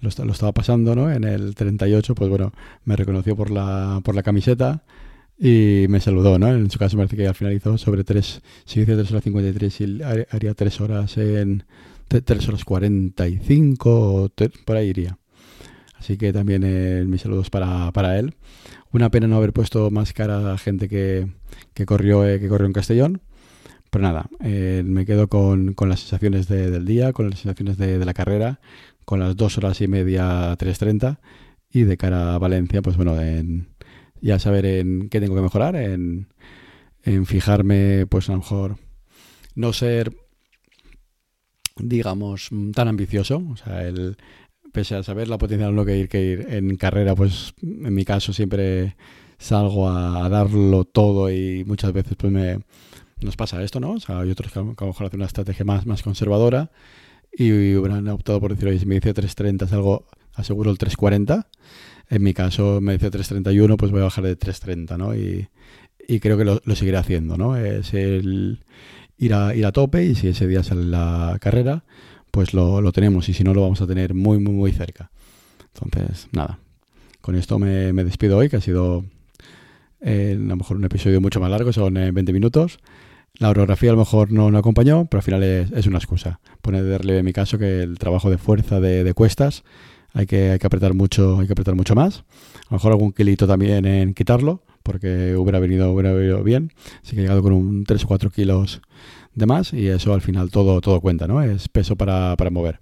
lo, 0.00 0.08
estaba 0.08 0.52
pasando, 0.52 0.94
¿no? 0.94 1.10
En 1.10 1.24
el 1.24 1.54
38, 1.54 2.14
pues 2.14 2.30
bueno, 2.30 2.52
me 2.84 2.96
reconoció 2.96 3.36
por 3.36 3.50
la, 3.50 4.00
por 4.04 4.14
la 4.14 4.22
camiseta 4.22 4.84
y 5.38 5.86
me 5.88 6.00
saludó, 6.00 6.38
¿no? 6.38 6.48
En 6.48 6.70
su 6.70 6.78
caso 6.78 6.96
me 6.96 7.02
parece 7.02 7.16
que 7.16 7.28
al 7.28 7.34
final 7.34 7.54
hizo 7.54 7.78
sobre 7.78 8.04
3, 8.04 8.42
si 8.64 8.80
dice 8.80 8.94
3 8.94 9.10
horas 9.10 9.24
53 9.24 9.80
y 9.80 10.00
haría 10.30 10.54
3 10.54 10.80
horas 10.80 11.16
en 11.16 11.64
3 12.08 12.48
horas 12.48 12.64
45, 12.64 14.32
por 14.64 14.76
ahí 14.76 14.88
iría. 14.88 15.18
Así 16.00 16.16
que 16.16 16.32
también 16.32 16.62
eh, 16.64 17.04
mis 17.06 17.20
saludos 17.20 17.50
para, 17.50 17.92
para, 17.92 18.18
él. 18.18 18.34
Una 18.90 19.10
pena 19.10 19.28
no 19.28 19.36
haber 19.36 19.52
puesto 19.52 19.90
más 19.90 20.12
cara 20.14 20.38
a 20.38 20.40
la 20.40 20.58
gente 20.58 20.88
que, 20.88 21.28
que 21.74 21.86
corrió, 21.86 22.26
eh, 22.26 22.40
que 22.40 22.48
corrió 22.48 22.66
en 22.66 22.72
Castellón. 22.72 23.20
Pero 23.90 24.02
nada, 24.02 24.28
eh, 24.40 24.82
me 24.84 25.04
quedo 25.04 25.28
con, 25.28 25.74
con 25.74 25.88
las 25.88 26.00
sensaciones 26.00 26.48
del 26.48 26.86
día, 26.86 27.12
con 27.12 27.28
las 27.28 27.40
sensaciones 27.40 27.76
de, 27.76 27.98
de, 27.98 28.04
la 28.04 28.14
carrera, 28.14 28.60
con 29.10 29.18
las 29.18 29.34
dos 29.34 29.58
horas 29.58 29.80
y 29.80 29.88
media 29.88 30.56
3.30 30.56 31.18
y 31.68 31.82
de 31.82 31.96
cara 31.96 32.32
a 32.32 32.38
Valencia, 32.38 32.80
pues 32.80 32.96
bueno, 32.96 33.20
en, 33.20 33.66
ya 34.20 34.38
saber 34.38 34.64
en 34.64 35.08
qué 35.08 35.18
tengo 35.18 35.34
que 35.34 35.40
mejorar, 35.40 35.74
en, 35.74 36.28
en 37.02 37.26
fijarme, 37.26 38.06
pues 38.06 38.28
a 38.28 38.32
lo 38.34 38.38
mejor 38.38 38.76
no 39.56 39.72
ser, 39.72 40.14
digamos, 41.74 42.50
tan 42.72 42.86
ambicioso, 42.86 43.42
o 43.50 43.56
sea, 43.56 43.82
el, 43.82 44.16
pese 44.72 44.94
a 44.94 45.02
saber 45.02 45.26
la 45.26 45.38
potencia 45.38 45.66
de 45.66 45.72
lo 45.72 45.84
que 45.84 45.98
ir, 45.98 46.08
que 46.08 46.22
ir 46.22 46.46
en 46.48 46.76
carrera, 46.76 47.16
pues 47.16 47.52
en 47.62 47.92
mi 47.92 48.04
caso 48.04 48.32
siempre 48.32 48.94
salgo 49.38 49.90
a, 49.90 50.28
darlo 50.28 50.84
todo 50.84 51.32
y 51.32 51.64
muchas 51.64 51.92
veces 51.92 52.14
pues 52.16 52.32
me 52.32 52.60
nos 53.22 53.34
pasa 53.34 53.60
esto, 53.64 53.80
¿no? 53.80 53.94
O 53.94 54.00
sea, 54.00 54.20
hay 54.20 54.30
otros 54.30 54.52
que 54.52 54.60
a 54.60 54.62
lo 54.62 54.68
mejor 54.68 55.06
hacen 55.06 55.18
una 55.18 55.26
estrategia 55.26 55.64
más, 55.64 55.84
más 55.84 56.04
conservadora 56.04 56.70
y 57.32 57.74
hubieran 57.74 58.08
optado 58.08 58.40
por 58.40 58.52
decir, 58.52 58.68
oye, 58.68 58.78
si 58.78 58.86
me 58.86 58.96
dice 58.96 59.14
3.30 59.14 59.66
es 59.66 59.72
algo, 59.72 60.06
aseguro 60.34 60.70
el 60.70 60.78
3.40. 60.78 61.46
En 62.10 62.22
mi 62.22 62.34
caso 62.34 62.80
me 62.80 62.94
dice 62.94 63.10
3.31, 63.10 63.76
pues 63.76 63.92
voy 63.92 64.00
a 64.00 64.04
bajar 64.04 64.24
de 64.24 64.38
3.30, 64.38 64.98
¿no? 64.98 65.14
Y, 65.14 65.48
creo 66.20 66.36
que 66.36 66.44
lo, 66.44 66.60
seguiré 66.74 66.96
haciendo, 66.96 67.36
¿no? 67.36 67.56
Es 67.56 67.94
el 67.94 68.64
ir 69.16 69.34
a, 69.34 69.54
ir 69.54 69.64
a 69.64 69.70
tope 69.70 70.04
y 70.04 70.16
si 70.16 70.26
ese 70.26 70.48
día 70.48 70.64
sale 70.64 70.84
la 70.84 71.36
carrera, 71.40 71.84
pues 72.32 72.52
lo, 72.52 72.80
lo 72.80 72.90
tenemos 72.90 73.28
y 73.28 73.32
si 73.32 73.44
no 73.44 73.54
lo 73.54 73.62
vamos 73.62 73.80
a 73.80 73.86
tener 73.86 74.12
muy, 74.14 74.38
muy, 74.38 74.52
muy 74.52 74.72
cerca. 74.72 75.10
Entonces, 75.72 76.26
nada, 76.32 76.58
con 77.20 77.36
esto 77.36 77.60
me, 77.60 77.92
me 77.92 78.02
despido 78.02 78.38
hoy, 78.38 78.48
que 78.48 78.56
ha 78.56 78.60
sido 78.60 79.04
eh, 80.00 80.34
a 80.34 80.40
lo 80.40 80.56
mejor 80.56 80.76
un 80.76 80.84
episodio 80.84 81.20
mucho 81.20 81.40
más 81.40 81.50
largo, 81.50 81.72
son 81.72 81.94
20 81.94 82.18
eh, 82.18 82.32
minutos. 82.32 82.78
La 83.40 83.48
orografía 83.48 83.88
a 83.88 83.94
lo 83.94 83.98
mejor 83.98 84.30
no, 84.30 84.50
no 84.50 84.58
acompañó, 84.58 85.06
pero 85.06 85.20
al 85.20 85.24
final 85.24 85.42
es, 85.42 85.72
es 85.72 85.86
una 85.86 85.96
excusa. 85.96 86.40
Pone 86.60 86.82
de 86.82 86.98
relieve 86.98 87.20
en 87.20 87.24
mi 87.24 87.32
caso 87.32 87.56
que 87.56 87.82
el 87.82 87.98
trabajo 87.98 88.28
de 88.28 88.36
fuerza 88.36 88.80
de, 88.80 89.02
de 89.02 89.14
cuestas 89.14 89.64
hay 90.12 90.26
que, 90.26 90.50
hay 90.50 90.58
que, 90.58 90.66
apretar 90.66 90.92
mucho, 90.92 91.40
hay 91.40 91.46
que 91.46 91.54
apretar 91.54 91.74
mucho 91.74 91.94
más. 91.94 92.18
A 92.18 92.72
lo 92.72 92.76
mejor 92.76 92.92
algún 92.92 93.12
kilito 93.12 93.46
también 93.46 93.86
en 93.86 94.12
quitarlo, 94.12 94.62
porque 94.82 95.34
hubiera 95.36 95.58
venido, 95.58 95.90
hubiera 95.90 96.12
venido 96.12 96.44
bien. 96.44 96.74
Así 97.02 97.12
que 97.12 97.20
he 97.20 97.22
llegado 97.22 97.42
con 97.42 97.54
un 97.54 97.84
3 97.84 98.04
o 98.04 98.08
4 98.08 98.30
kilos 98.30 98.82
de 99.34 99.46
más 99.46 99.72
y 99.72 99.88
eso 99.88 100.12
al 100.12 100.20
final 100.20 100.50
todo, 100.50 100.82
todo 100.82 101.00
cuenta, 101.00 101.26
¿no? 101.26 101.42
Es 101.42 101.68
peso 101.68 101.96
para, 101.96 102.36
para 102.36 102.50
mover. 102.50 102.80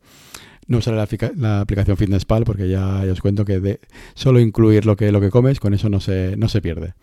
No 0.66 0.79
usaré 0.79 0.97
la, 0.97 1.09
la, 1.37 1.61
aplicación 1.61 1.97
FitnessPal 1.97 2.42
porque 2.42 2.68
ya, 2.68 3.05
os 3.11 3.21
cuento 3.21 3.44
que 3.44 3.61
de 3.61 3.79
solo 4.14 4.40
incluir 4.40 4.87
lo 4.87 4.97
que, 4.97 5.12
lo 5.12 5.21
que 5.21 5.31
comes, 5.31 5.61
con 5.61 5.73
eso 5.73 5.88
no 5.88 6.01
se, 6.01 6.37
no 6.37 6.49
se 6.49 6.61
pierde. 6.61 6.94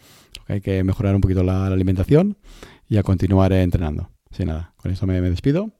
Hay 0.47 0.62
que 0.62 0.84
mejorar 0.84 1.15
un 1.15 1.21
poquito 1.21 1.43
la, 1.43 1.67
alimentación 1.67 2.38
y 2.88 2.97
a 2.97 3.03
continuar 3.03 3.51
entrenando. 3.53 4.10
Sin 4.31 4.47
nada, 4.47 4.73
con 4.77 4.91
esto 4.91 5.08
me, 5.08 5.21
me, 5.21 5.29
despido, 5.29 5.71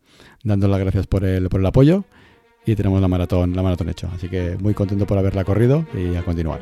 dando 0.44 0.68
las 0.68 0.80
gracias 0.80 1.08
por 1.08 1.26
el, 1.26 1.50
por 1.50 1.60
el 1.60 1.66
apoyo 1.66 2.06
y 2.66 2.76
tenemos 2.76 3.02
la 3.02 3.08
maratón, 3.08 3.56
la 3.56 3.62
maratón 3.62 3.90
hecho. 3.90 4.10
Así 4.14 4.30
que 4.30 4.58
muy 4.60 4.74
contento 4.74 5.06
por 5.06 5.18
haberla 5.18 5.44
corrido 5.44 5.86
y 5.94 6.16
a 6.16 6.24
continuar. 6.24 6.62